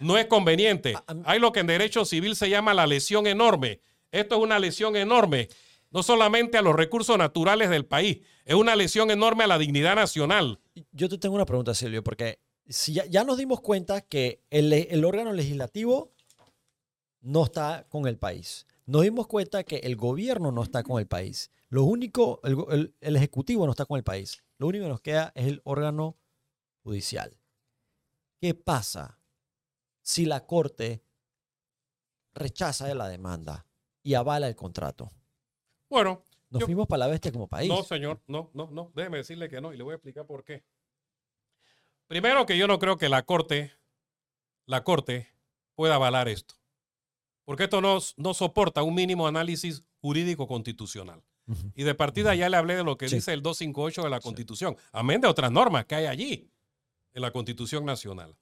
[0.00, 0.94] No es conveniente.
[1.24, 3.80] Hay lo que en derecho civil se llama la lesión enorme.
[4.10, 5.48] Esto es una lesión enorme,
[5.90, 9.94] no solamente a los recursos naturales del país, es una lesión enorme a la dignidad
[9.94, 10.58] nacional.
[10.90, 14.72] Yo te tengo una pregunta, Silvio, porque si ya, ya nos dimos cuenta que el,
[14.72, 16.12] el órgano legislativo
[17.20, 18.66] no está con el país.
[18.86, 21.50] Nos dimos cuenta que el gobierno no está con el país.
[21.68, 24.42] Lo único, el, el ejecutivo no está con el país.
[24.58, 26.16] Lo único que nos queda es el órgano
[26.82, 27.36] judicial.
[28.40, 29.20] ¿Qué pasa
[30.02, 31.04] si la corte
[32.34, 33.66] rechaza la demanda
[34.02, 35.10] y avala el contrato?
[35.88, 37.68] Bueno, Nos Yo- fuimos para la bestia como país.
[37.68, 38.90] no, señor, no, no, no.
[38.96, 40.64] Déjeme decirle que no y le voy a explicar por qué.
[42.10, 43.72] Primero que yo no creo que la Corte,
[44.66, 45.28] la Corte
[45.76, 46.56] pueda avalar esto.
[47.44, 51.22] Porque esto no, no soporta un mínimo análisis jurídico constitucional.
[51.76, 53.14] Y de partida ya le hablé de lo que Sí.
[53.14, 56.50] dice el 258 de la Constitución, amén de otras normas que hay allí
[57.12, 58.36] en la Constitución Nacional.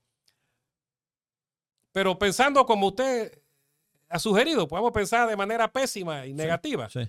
[1.93, 3.39] Pero pensando como usted
[4.09, 6.89] ha sugerido, podemos pensar de manera pésima y negativa.
[6.89, 7.01] Sí.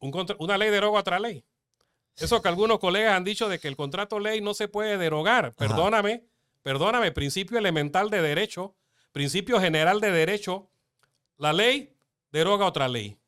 [0.00, 1.42] Un contra- una ley deroga otra ley.
[2.16, 5.54] Eso que algunos colegas han dicho de que el contrato ley no se puede derogar.
[5.54, 6.24] Perdóname,
[6.62, 8.76] perdóname, principio elemental de derecho,
[9.12, 10.70] principio general de derecho,
[11.36, 11.96] la ley
[12.30, 13.18] deroga otra ley.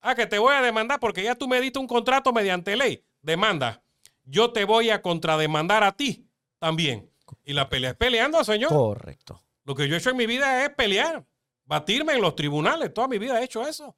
[0.00, 3.04] Ah, que te voy a demandar porque ya tú me diste un contrato mediante ley.
[3.20, 3.82] Demanda.
[4.24, 6.28] Yo te voy a contrademandar a ti
[6.58, 7.10] también.
[7.44, 8.70] Y la pelea es peleando, señor.
[8.70, 9.42] Correcto.
[9.64, 11.26] Lo que yo he hecho en mi vida es pelear,
[11.64, 12.94] batirme en los tribunales.
[12.94, 13.96] Toda mi vida he hecho eso.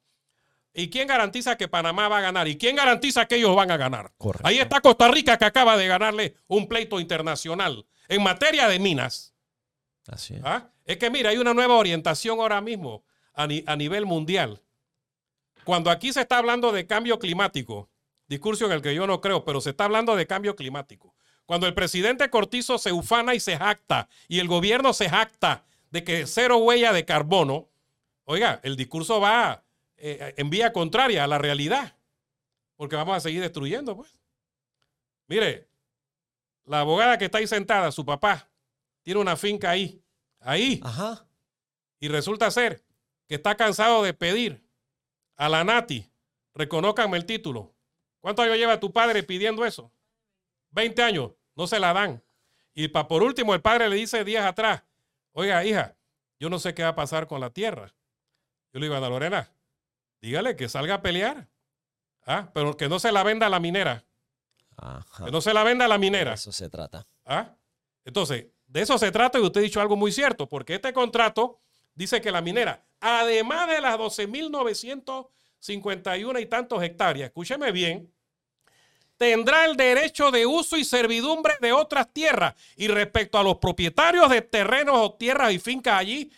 [0.72, 2.46] ¿Y quién garantiza que Panamá va a ganar?
[2.48, 4.12] ¿Y quién garantiza que ellos van a ganar?
[4.18, 4.46] Correcto.
[4.46, 9.34] Ahí está Costa Rica que acaba de ganarle un pleito internacional en materia de minas.
[10.06, 10.40] Así es.
[10.44, 10.70] ¿Ah?
[10.84, 13.04] Es que mira, hay una nueva orientación ahora mismo
[13.34, 14.62] a, ni- a nivel mundial.
[15.64, 17.90] Cuando aquí se está hablando de cambio climático,
[18.26, 21.14] discurso en el que yo no creo, pero se está hablando de cambio climático.
[21.46, 26.04] Cuando el presidente Cortizo se ufana y se jacta, y el gobierno se jacta de
[26.04, 27.68] que cero huella de carbono,
[28.24, 29.64] oiga, el discurso va
[30.00, 31.96] eh, en vía contraria a la realidad,
[32.76, 34.16] porque vamos a seguir destruyendo, pues.
[35.26, 35.68] Mire,
[36.64, 38.50] la abogada que está ahí sentada, su papá,
[39.02, 40.02] tiene una finca ahí,
[40.40, 41.26] ahí, Ajá.
[41.98, 42.84] y resulta ser
[43.26, 44.64] que está cansado de pedir
[45.36, 46.10] a la Nati,
[46.54, 47.74] reconócanme el título.
[48.20, 49.92] ¿Cuántos años lleva tu padre pidiendo eso?
[50.70, 52.22] 20 años, no se la dan.
[52.74, 54.82] Y pa, por último, el padre le dice días atrás,
[55.32, 55.96] oiga, hija,
[56.38, 57.94] yo no sé qué va a pasar con la tierra.
[58.72, 59.52] Yo le digo, Ana Lorena,
[60.20, 61.48] dígale que salga a pelear.
[62.26, 64.04] Ah, pero que no se la venda a la minera.
[64.76, 65.24] Ajá.
[65.24, 66.34] Que no se la venda a la De minera.
[66.34, 67.06] eso se trata.
[67.24, 67.54] ¿Ah?
[68.04, 71.58] Entonces, de eso se trata y usted ha dicho algo muy cierto, porque este contrato
[71.94, 78.12] dice que la minera, además de las 12.951 y tantos hectáreas, escúcheme bien,
[79.16, 82.54] tendrá el derecho de uso y servidumbre de otras tierras.
[82.76, 86.30] Y respecto a los propietarios de terrenos o tierras y fincas allí,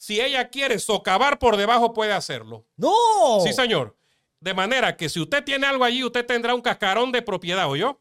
[0.00, 2.66] si ella quiere socavar por debajo, puede hacerlo.
[2.76, 3.40] ¡No!
[3.44, 3.98] Sí, señor.
[4.40, 8.00] De manera que si usted tiene algo allí, usted tendrá un cascarón de propiedad, ¿oyó?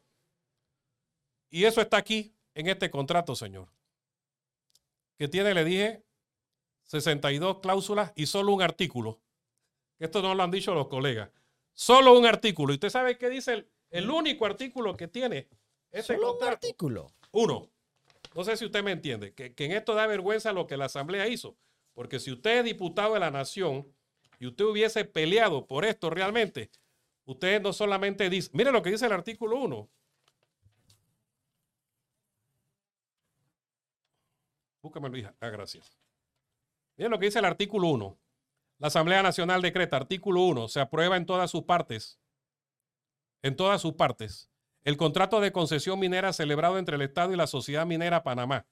[1.49, 3.67] Y eso está aquí en este contrato, señor.
[5.17, 6.05] Que tiene, le dije,
[6.83, 9.19] 62 cláusulas y solo un artículo.
[9.97, 11.29] Esto no lo han dicho los colegas.
[11.73, 12.71] Solo un artículo.
[12.71, 15.49] ¿Y usted sabe qué dice el, el único artículo que tiene
[15.91, 16.53] este Solo un contrato?
[16.65, 17.11] artículo.
[17.33, 17.69] Uno.
[18.33, 20.85] No sé si usted me entiende, que, que en esto da vergüenza lo que la
[20.85, 21.57] Asamblea hizo.
[21.99, 23.85] Porque si usted es diputado de la Nación
[24.39, 26.71] y usted hubiese peleado por esto realmente,
[27.25, 29.89] usted no solamente dice, mire lo que dice el artículo 1.
[34.81, 35.35] Búscamelo, hija.
[35.41, 35.99] Ah, gracias.
[36.95, 38.17] Mire lo que dice el artículo 1.
[38.77, 42.17] La Asamblea Nacional decreta, artículo 1, se aprueba en todas sus partes,
[43.41, 44.49] en todas sus partes,
[44.85, 48.65] el contrato de concesión minera celebrado entre el Estado y la Sociedad Minera Panamá.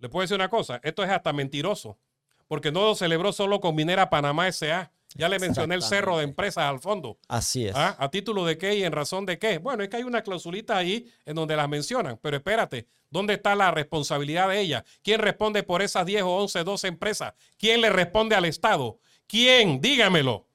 [0.00, 2.00] Le puedo decir una cosa, esto es hasta mentiroso,
[2.48, 6.24] porque no lo celebró solo con Minera Panamá S.A., ya le mencioné el cerro de
[6.24, 7.18] empresas al fondo.
[7.28, 7.76] Así es.
[7.76, 7.94] ¿Ah?
[8.00, 9.58] ¿A título de qué y en razón de qué?
[9.58, 13.54] Bueno, es que hay una clausulita ahí en donde las mencionan, pero espérate, ¿dónde está
[13.54, 14.84] la responsabilidad de ella?
[15.04, 17.34] ¿Quién responde por esas 10 o 11, 12 empresas?
[17.58, 18.98] ¿Quién le responde al Estado?
[19.28, 19.80] ¿Quién?
[19.80, 20.48] Dígamelo.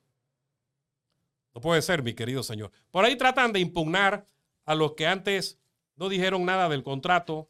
[1.56, 2.72] No puede ser, mi querido señor.
[2.92, 4.26] Por ahí tratan de impugnar
[4.66, 5.58] a los que antes
[5.96, 7.50] no dijeron nada del contrato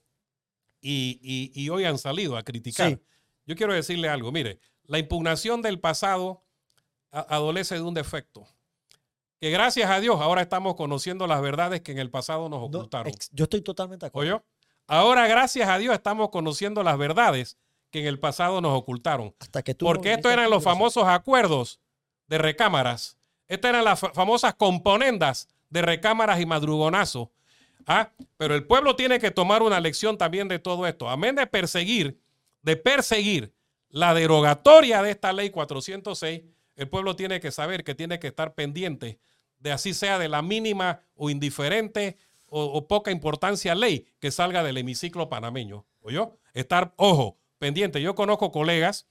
[0.80, 2.92] y, y- y hoy han salido a criticar.
[2.92, 3.00] Sí.
[3.50, 6.44] Yo quiero decirle algo, mire, la impugnación del pasado
[7.12, 8.48] adolece de un defecto.
[9.42, 12.66] Que gracias a Dios ahora estamos conociendo las verdades que en el pasado nos No,
[12.66, 13.12] ocultaron.
[13.32, 14.44] yo estoy totalmente de acuerdo.
[14.86, 17.58] Ahora gracias a Dios estamos conociendo las verdades
[17.90, 19.34] que en el pasado nos ocultaron.
[19.40, 21.80] Hasta que tú Porque no estos eran los famosos acuerdos
[22.28, 23.18] de recámaras.
[23.48, 27.32] Estas eran las fa- famosas componendas de recámaras y madrugonazo.
[27.88, 28.12] ¿Ah?
[28.38, 31.10] Pero el pueblo tiene que tomar una lección también de todo esto.
[31.10, 32.20] Amén de perseguir,
[32.62, 33.54] de perseguir
[33.90, 36.44] la derogatoria de esta ley 406,
[36.76, 39.20] el pueblo tiene que saber que tiene que estar pendiente
[39.60, 42.18] de así sea de la mínima o indiferente
[42.52, 45.86] o, poca importancia ley que salga del hemiciclo panameño.
[46.02, 46.38] ¿Oyó?
[46.54, 48.02] Estar, ojo, pendiente.
[48.02, 49.08] Yo conozco colegas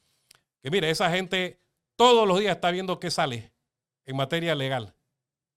[0.60, 1.60] que, mire, esa gente
[1.94, 3.52] todos los días está viendo qué sale
[4.06, 4.94] en materia legal,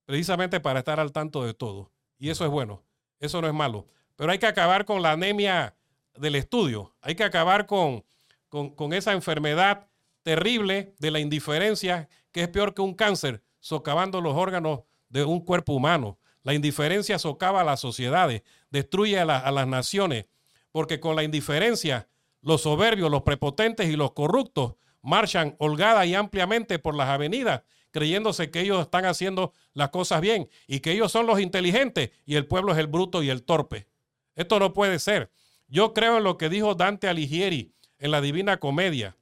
[0.05, 1.91] precisamente para estar al tanto de todo.
[2.19, 2.83] Y eso es bueno,
[3.19, 3.87] eso no es malo.
[4.15, 5.75] Pero hay que acabar con la anemia
[6.17, 8.03] del estudio, hay que acabar con,
[8.49, 9.87] con, esa enfermedad
[10.23, 15.39] terrible de la indiferencia, que es peor que un cáncer, socavando los órganos de un
[15.39, 16.19] cuerpo humano.
[16.43, 20.25] La indiferencia socava a las sociedades, destruye a las naciones,
[20.71, 22.07] porque con la indiferencia
[22.41, 28.51] los soberbios, los prepotentes y los corruptos marchan holgada y ampliamente por las avenidas, creyéndose
[28.51, 32.47] que ellos están haciendo las cosas bien y que ellos son los inteligentes y el
[32.47, 33.87] pueblo es el bruto y el torpe.
[34.35, 35.31] Esto no puede ser.
[35.71, 39.15] Yo creo en lo que dijo Dante Alighieri en la Divina Comedia.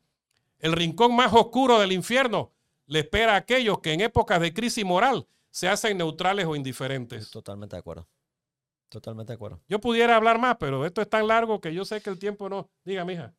[0.58, 2.52] El rincón más oscuro del infierno
[2.88, 7.30] le espera a aquellos que en épocas de crisis moral se hacen neutrales o indiferentes.
[7.30, 8.08] Totalmente de acuerdo.
[8.90, 9.62] Totalmente de acuerdo.
[9.68, 12.50] Yo pudiera hablar más, pero esto es tan largo que yo sé que el tiempo
[12.50, 12.68] no.
[12.84, 13.32] Diga, mija.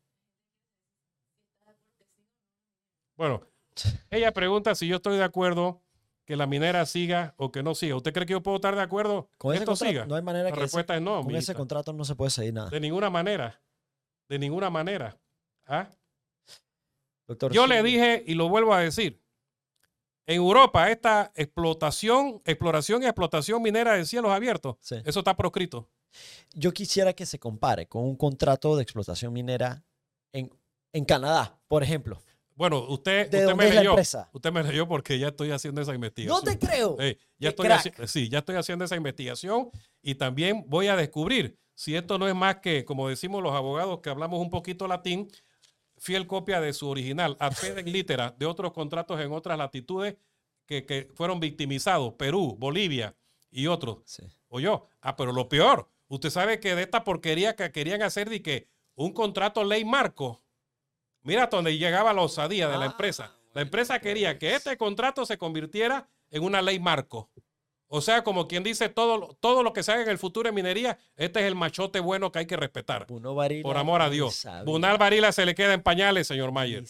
[3.16, 3.42] Bueno,
[4.10, 5.82] ella pregunta si yo estoy de acuerdo
[6.30, 7.96] que la minera siga o que no siga.
[7.96, 10.06] ¿Usted cree que yo puedo estar de acuerdo Con que ese esto contrato, siga?
[10.06, 11.24] no hay manera La que ese- respuesta es no.
[11.24, 12.70] con ese contrato no se puede seguir nada.
[12.70, 13.60] De ninguna manera.
[14.28, 15.18] De ninguna manera.
[15.66, 15.90] ¿Ah?
[17.26, 19.20] Doctor, Yo sí, le dije y lo vuelvo a decir.
[20.24, 25.02] En Europa, esta explotación, exploración y explotación minera de cielos abiertos, Sí.
[25.04, 25.88] eso está proscrito.
[26.54, 29.82] Yo quisiera que se compare con un contrato de explotación minera
[30.32, 30.48] en,
[30.92, 32.22] en Canadá, por ejemplo.
[32.60, 33.96] Bueno, usted, ¿De usted me leyó.
[34.34, 36.36] Usted me leyó porque ya estoy haciendo esa investigación.
[36.36, 36.94] No te creo.
[37.00, 39.70] Eh, ya ¡Qué estoy haci- sí, ya estoy haciendo esa investigación
[40.02, 44.00] y también voy a descubrir si esto no es más que, como decimos los abogados
[44.02, 45.30] que hablamos un poquito latín,
[45.96, 50.16] fiel copia de su original, ad fedem litera, de otros contratos en otras latitudes
[50.66, 53.16] que, que fueron victimizados, Perú, Bolivia
[53.50, 54.00] y otros.
[54.04, 54.24] Sí.
[54.48, 58.42] Oyó, ah, pero lo peor, usted sabe que de esta porquería que querían hacer de
[58.42, 60.42] que un contrato ley marco,
[61.22, 63.32] mira hasta donde llegaba la osadía de la Ah, empresa.
[63.54, 67.30] La empresa quería que este contrato se convirtiera en una ley marco.
[67.92, 70.48] O sea, como quien dice, todo, lo- todo lo que se haga en el futuro
[70.48, 73.06] en minería, este es el machote bueno que hay que respetar.
[73.06, 74.36] Bruno Por amor a Dios.
[74.36, 76.84] sabía, Bunal Varila se le queda en pañales, señor Mayer.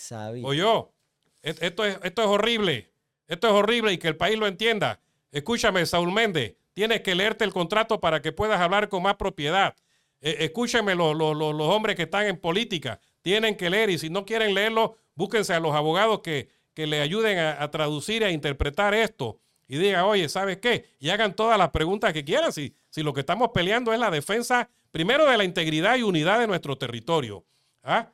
[1.43, 2.91] et- esto es, esto es horrible.
[3.27, 5.01] Esto es horrible y que el país lo entienda.
[5.33, 9.75] Escúchame, Saúl Méndez, tienes que leerte el contrato para que puedas hablar con más propiedad.
[10.21, 13.99] Eh, escúchame, los, los- los- los hombres que están en política, tienen que leer y
[13.99, 18.25] si no quieren leerlo, búsquense a los abogados que, que le ayuden a, a traducir
[18.25, 19.41] a interpretar esto
[19.71, 20.97] y digan, oye, ¿sabes qué?
[20.99, 22.53] Y hagan todas las preguntas que quieran.
[22.53, 26.41] Si, si lo que estamos peleando es la defensa, primero, de la integridad y unidad
[26.41, 27.45] de nuestro territorio.
[27.85, 28.11] ¿Ah?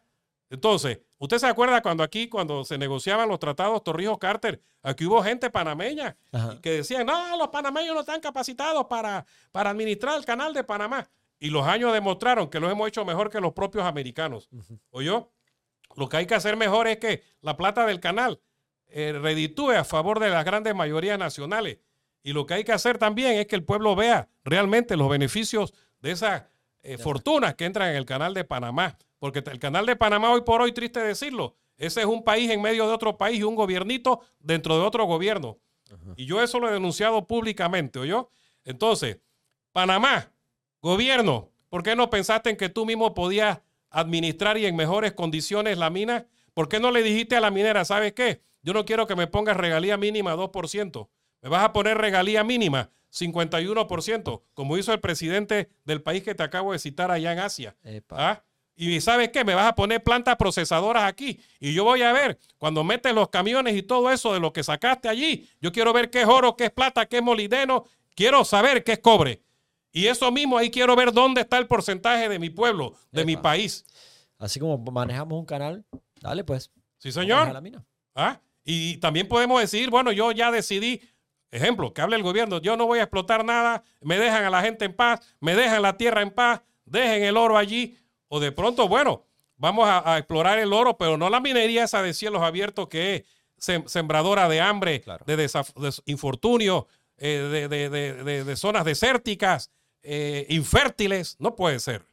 [0.51, 5.49] Entonces, ¿usted se acuerda cuando aquí, cuando se negociaban los tratados Torrijos-Carter, aquí hubo gente
[5.49, 6.61] panameña Ajá.
[6.61, 11.09] que decían, no, los panameños no están capacitados para, para administrar el canal de Panamá.
[11.39, 14.49] Y los años demostraron que lo hemos hecho mejor que los propios americanos.
[14.91, 15.33] ¿Oyó?
[15.97, 18.41] Lo que hay que hacer mejor es que la plata del canal
[18.89, 21.79] eh, reditúe a favor de las grandes mayorías nacionales.
[22.23, 25.75] Y lo que hay que hacer también es que el pueblo vea realmente los beneficios
[26.01, 26.45] de esas
[26.83, 28.99] eh, fortunas que entran en el canal de Panamá.
[29.19, 32.61] Porque el canal de Panamá, hoy por hoy, triste decirlo, ese es un país en
[32.63, 35.59] medio de otro país y un gobiernito dentro de otro gobierno.
[36.17, 38.31] Y yo eso lo he denunciado públicamente, ¿oyó?
[38.65, 39.21] Entonces,
[39.73, 40.33] Panamá,
[40.87, 43.61] gobierno, ¿por qué no pensaste en que tú mismo podías
[43.91, 46.27] administrar y en mejores condiciones la mina?
[46.55, 48.41] ¿Por qué no le dijiste a la minera, ¿sabes qué?
[48.63, 51.09] Yo no quiero que me pongas regalía mínima 2%.
[51.43, 56.43] Me vas a poner regalía mínima 51%, como hizo el presidente del país que te
[56.43, 57.77] acabo de citar allá en Asia.
[58.11, 58.43] ¿Ah?
[58.77, 61.41] Y sabes qué, me vas a poner plantas procesadoras aquí.
[61.59, 64.63] Y yo voy a ver, cuando metes los camiones y todo eso de lo que
[64.63, 67.85] sacaste allí, yo quiero ver qué es oro, qué es plata, qué es molideno.
[68.15, 69.43] Quiero saber qué es cobre.
[69.97, 73.39] Y eso mismo, ahí quiero ver dónde está el porcentaje de mi pueblo, de mi
[73.39, 73.87] país.
[74.39, 75.87] Así como manejamos un canal,
[76.21, 76.71] dale pues.
[76.99, 77.51] Sí, señor.
[77.51, 77.83] la mina.
[78.15, 78.39] ¿Ah?
[78.63, 81.01] Y también podemos decir, bueno, yo ya decidí,
[81.51, 84.61] ejemplo, que hable el gobierno, yo no voy a explotar nada, me dejan a la
[84.61, 87.97] gente en paz, me dejan la tierra en paz, dejen el oro allí,
[88.29, 89.23] o de pronto, bueno,
[89.57, 93.15] vamos a, a explorar el oro, pero no la minería esa de cielos abiertos que
[93.17, 93.25] es
[93.59, 95.25] sem- sembradora de hambre, Claro.
[95.27, 95.49] de, de
[96.05, 96.87] infortunio,
[97.17, 99.71] eh, de, de- de- de- de zonas desérticas,
[100.07, 102.07] eh, infértiles, no puede ser.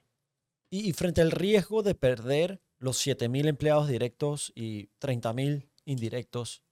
[0.70, 6.64] Y, y frente al riesgo de perder los 7.000 empleados directos y 30.000 indirectos,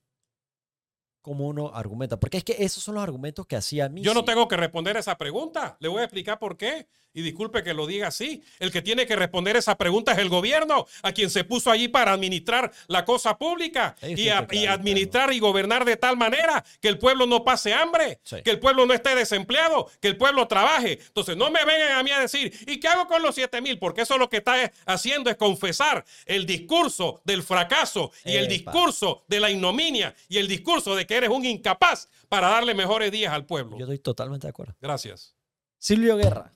[1.22, 2.20] ¿cómo uno argumenta?
[2.20, 4.02] Porque es que esos son los argumentos que hacía mí.
[4.02, 5.78] Yo no tengo que responder esa pregunta.
[5.80, 6.88] Le voy a explicar por qué.
[7.14, 8.42] Y disculpe que lo diga así.
[8.60, 11.88] El que tiene que responder esa pregunta es el gobierno, a quien se puso allí
[11.88, 14.38] para administrar la cosa pública y, a-
[14.72, 18.38] administrar y gobernar de tal manera que el pueblo no pase hambre, Sí.
[18.44, 21.00] que el pueblo no esté desempleado, que el pueblo trabaje.
[21.08, 23.78] Entonces, no me vengan a mí a decir, ¿y qué hago con los 7 mil?
[23.78, 29.24] Porque eso lo que está haciendo es confesar el discurso del fracaso y el discurso
[29.28, 33.34] de la ignominia y el discurso de que eres un incapaz para darle mejores días
[33.34, 33.78] al pueblo.
[33.78, 34.76] Yo estoy totalmente de acuerdo.
[34.80, 35.36] Gracias.
[35.78, 36.54] Silvio Guerra.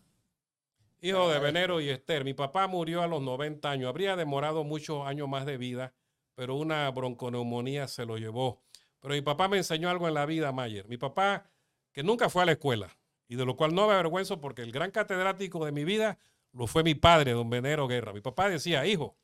[1.06, 3.90] Hijo de Venero y Esther, mi papá murió a los 90 años.
[3.90, 5.94] Habría demorado muchos años más de vida,
[6.34, 8.64] pero una bronconeumonía se lo llevó.
[9.02, 10.88] Pero mi papá me enseñó algo en la vida, Mayer.
[10.88, 11.48] Mi papá,
[11.92, 12.98] que nunca fue a la escuela,
[13.28, 16.18] y de lo cual no me avergüenzo porque el gran catedrático de mi vida
[16.54, 18.12] lo fue mi padre, don Venero Guerra.
[18.12, 19.16] Mi papá decía, hijo,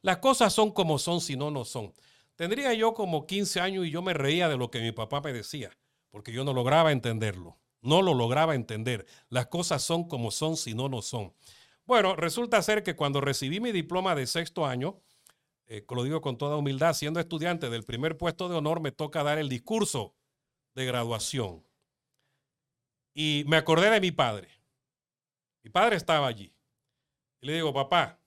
[0.00, 1.92] las cosas son como son si no no son.
[2.34, 5.34] Tendría yo como 15 años y yo me reía de lo que mi papá me
[5.34, 5.70] decía,
[6.08, 7.58] porque yo no lograba entenderlo.
[7.80, 9.06] No lo lograba entender.
[9.28, 11.34] Las cosas son como son si no no son.
[11.84, 15.00] Bueno, resulta ser que cuando recibí mi diploma de sexto año,
[15.66, 19.22] eh, lo digo con toda humildad, siendo estudiante del primer puesto de honor, me toca
[19.22, 20.14] dar el discurso
[20.74, 21.64] de graduación.
[23.14, 24.48] Y me acordé de mi padre.
[25.62, 26.52] Mi padre estaba allí.
[27.40, 28.18] Y le digo, papá,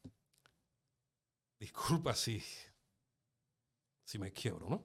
[1.59, 2.43] disculpa si,
[4.03, 4.83] si me quiebro, ¿no?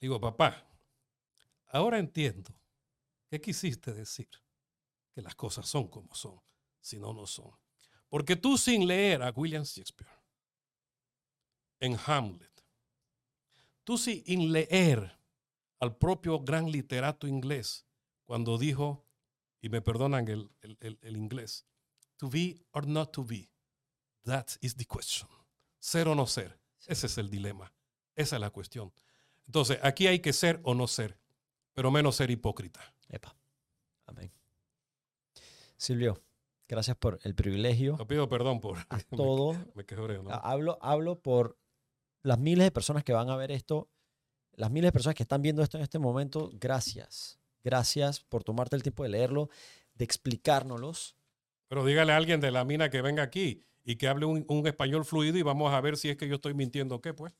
[0.00, 0.66] Digo, papá,
[1.68, 2.54] ahora entiendo
[3.34, 4.28] qué quisiste decir,
[5.12, 6.40] que las cosas son como son,
[6.80, 7.50] si no, no son.
[8.08, 10.10] Porque tú sin leer a William Shakespeare
[11.80, 12.64] en Hamlet,
[13.82, 15.18] tú sin leer
[15.80, 17.84] al propio gran literato inglés
[18.24, 19.04] cuando dijo,
[19.60, 21.66] y me perdonan el, el- el- el inglés,
[22.16, 23.50] to be or not to be,
[24.24, 25.28] that is the question.
[25.80, 27.72] Ser o no ser, ese es el dilema,
[28.14, 28.92] esa es la cuestión.
[29.46, 31.18] Entonces, aquí hay que ser o no ser,
[31.74, 32.93] pero menos ser hipócrita.
[33.08, 33.36] Epa.
[34.06, 34.32] Amén.
[35.76, 36.22] Silvio,
[36.68, 37.96] gracias por el privilegio.
[37.96, 39.52] Te pido perdón por A todo.
[39.74, 39.84] me
[40.22, 40.30] ¿no?
[40.30, 41.58] Ha- Hablo, hablo por
[42.22, 43.88] las miles de personas que van a ver esto,
[44.52, 46.50] las miles de personas que están viendo esto en este momento.
[46.54, 47.38] Gracias.
[47.62, 49.48] Gracias por tomarte el tiempo de leerlo,
[49.94, 51.16] de explicárnoslos.
[51.68, 54.66] Pero dígale a alguien de la mina que venga aquí y que hable un, un
[54.66, 57.34] español fluido y vamos a ver si es que yo estoy mintiendo o qué, pues.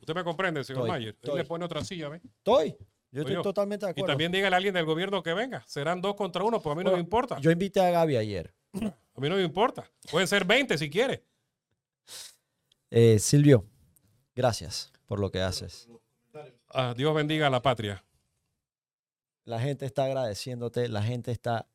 [0.00, 1.08] ¿Usted me comprende, señor Estoy, Mayer?
[1.10, 1.38] Él estoy.
[1.38, 2.20] le pone otra silla, ¿ve?
[2.24, 2.76] Estoy.
[3.14, 4.08] Yo estoy Oye, totalmente de Y acuerdo.
[4.08, 5.62] también dígale a alguien del gobierno que venga.
[5.68, 7.38] Serán dos contra uno, pues a mí no me importa.
[7.38, 8.52] Yo invité a Gaby ayer.
[8.74, 9.88] A mí no me importa.
[10.10, 11.24] Pueden ser 20 si quiere.
[12.90, 13.64] Eh, Silvio,
[14.34, 15.88] gracias por lo que haces.
[16.70, 18.04] Ah, Dios bendiga a la patria.
[19.44, 21.68] La gente está agradeciéndote, la gente está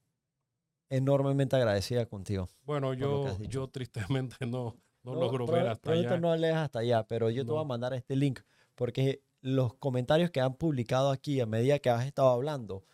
[0.90, 2.50] enormemente agradecida contigo.
[2.64, 6.18] Bueno, yo, yo tristemente no, no, No, logro ver hasta allá.
[6.18, 8.42] no lees hasta allá, pero yo te voy a mandar este link
[8.76, 12.86] porque los comentarios que han publicado aquí a medida que has estado hablando,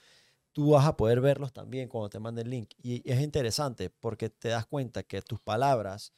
[0.52, 2.72] tú vas a poder verlos también cuando te mande el link.
[2.78, 6.14] Y es interesante porque te das cuenta que tus palabras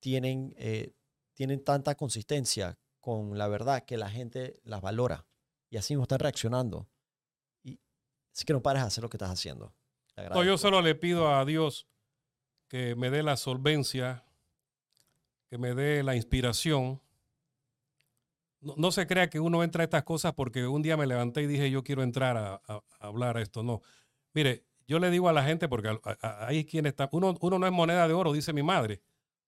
[0.00, 0.94] tienen, eh,
[1.34, 5.26] tienen tanta consistencia con la verdad que la gente las valora
[5.68, 6.88] y así no están reaccionando.
[7.62, 7.80] Y
[8.32, 9.74] así que no pares de hacer lo que estás haciendo.
[10.30, 11.86] No, yo solo le pido a Dios
[12.68, 14.24] que me dé la solvencia,
[15.48, 17.00] que me dé la inspiración.
[18.62, 21.42] No, no se crea que uno entra a estas cosas porque un día me levanté
[21.42, 23.62] y dije yo quiero entrar a, a- a hablar a esto.
[23.62, 23.82] No.
[24.34, 27.58] Mire, yo le digo a la gente, porque a- a- hay quienes están, uno, uno
[27.58, 29.02] no es moneda de oro, dice mi madre,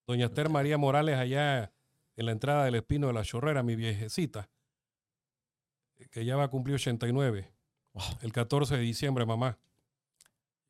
[0.06, 1.72] doña Esther María Morales, allá
[2.16, 4.48] en la entrada del Espino de la Chorrera, mi viejecita,
[6.10, 7.50] que ya va a cumplir 89,
[7.92, 8.02] Wow.
[8.22, 9.58] el 14 de diciembre, mamá.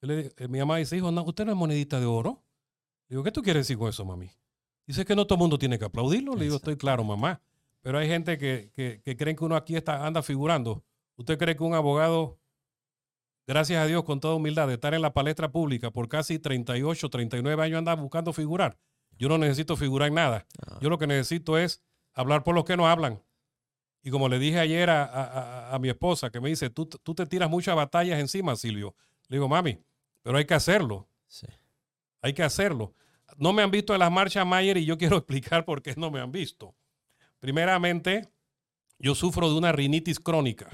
[0.03, 2.43] Yo le- eh, mi mamá dice, hijo, no, ¿usted no es monedita de oro?
[3.09, 4.31] Le digo, ¿qué tú quieres decir con eso, mami?
[4.87, 6.35] Dice que no todo el mundo tiene que aplaudirlo.
[6.35, 7.41] Le digo, estoy claro, mamá.
[7.85, 10.83] Pero hay gente que, que, que creen que uno aquí está, anda figurando.
[11.17, 12.41] ¿Usted cree que un abogado,
[13.47, 17.11] gracias a Dios, con toda humildad, de estar en la palestra pública por casi 38,
[17.11, 18.79] 39 años anda buscando figurar?
[19.19, 20.47] Yo no necesito figurar en nada.
[20.67, 21.83] Ah, Yo lo que necesito es
[22.15, 23.23] hablar por los que no hablan.
[24.03, 26.87] Y como le dije ayer a, a- a- a mi esposa, que me dice, tú,
[26.87, 28.95] tú te tiras muchas batallas encima, Silvio.
[29.29, 29.79] Le digo, mami,
[30.23, 31.09] pero hay que hacerlo.
[31.27, 31.47] sí.
[32.23, 32.95] Hay que hacerlo.
[33.37, 36.11] No me han visto en las marchas Mayer y yo quiero explicar por qué no
[36.11, 36.75] me han visto.
[37.45, 38.33] Primeramente,
[38.99, 40.67] yo sufro de una rinitis crónica.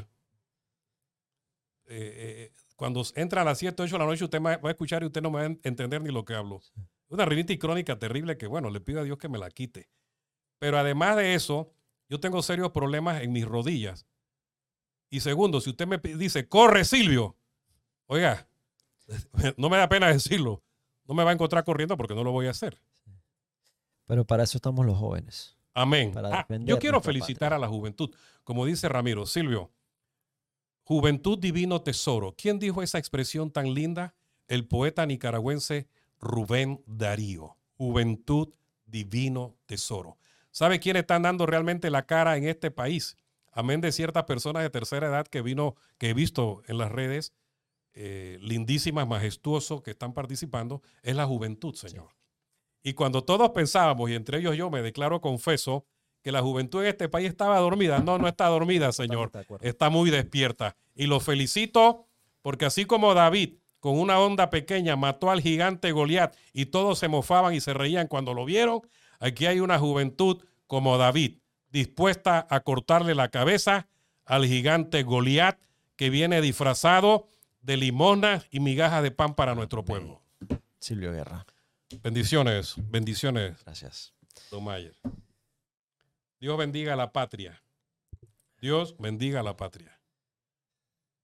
[1.87, 4.71] Eh, eh, cuando entra a las 7, 8 de la noche, usted me va a
[4.71, 6.63] escuchar y usted no me va a entender ni lo que hablo.
[7.09, 9.91] Una rinitis crónica terrible que, bueno, le pido a Dios que me la quite.
[10.61, 11.73] Pero además de eso,
[12.09, 14.07] yo tengo serios problemas en mis rodillas.
[15.11, 17.37] Y segundo, si usted me dice, corre Silvio,
[18.07, 18.49] oiga,
[19.57, 20.63] no me da pena decirlo.
[21.05, 22.81] No me va a encontrar corriendo porque no lo voy a hacer.
[24.07, 25.60] Pero para eso estamos los jóvenes.
[25.75, 26.13] Amén.
[26.17, 27.57] Ah, yo quiero felicitar patria.
[27.57, 28.11] a la juventud.
[28.45, 29.71] Como dice Ramiro, Silvio,
[30.83, 32.35] juventud divino tesoro.
[32.37, 34.15] ¿Quién dijo esa expresión tan linda?
[34.49, 35.87] El poeta nicaragüense
[36.19, 37.57] Rubén Darío.
[37.77, 38.49] Juventud
[38.87, 40.19] divino tesoro.
[40.51, 43.17] ¿Sabe quién están dando realmente la cara en este país?
[43.53, 47.33] Amén de ciertas personas de tercera edad que vino, que he visto en las redes,
[47.95, 52.20] eh, lindísimas, majestuosos, que están participando, es la juventud, Señor.
[52.83, 55.85] Y cuando todos pensábamos, y entre ellos yo me declaro confeso,
[56.23, 57.99] que la juventud en este país estaba dormida.
[58.01, 59.31] No, no está dormida, Señor.
[59.61, 60.77] Está muy despierta.
[60.95, 62.07] Y lo felicito
[62.43, 67.09] porque así como David, con una onda pequeña, mató al gigante Goliat y todos se
[67.09, 68.83] mofaban y se reían cuando lo vieron,
[69.19, 71.39] aquí hay una juventud como David,
[71.71, 73.89] dispuesta a cortarle la cabeza
[74.25, 75.59] al gigante Goliat
[75.97, 77.27] que viene disfrazado
[77.63, 80.23] de limosna y migajas de pan para nuestro pueblo.
[80.79, 81.47] Silvio Guerra.
[81.99, 84.15] Bendiciones, bendiciones, Gracias.
[84.51, 84.97] Don Mayer.
[86.39, 87.63] Dios bendiga a la patria.
[88.61, 90.01] Dios bendiga a la patria.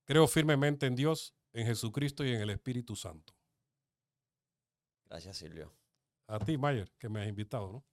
[0.05, 3.35] Creo firmemente en Dios, en Jesucristo y en el Espíritu Santo.
[5.09, 5.73] Gracias, Silvio.
[6.27, 7.85] A ti, Mayer, que me has invitado, ¿no?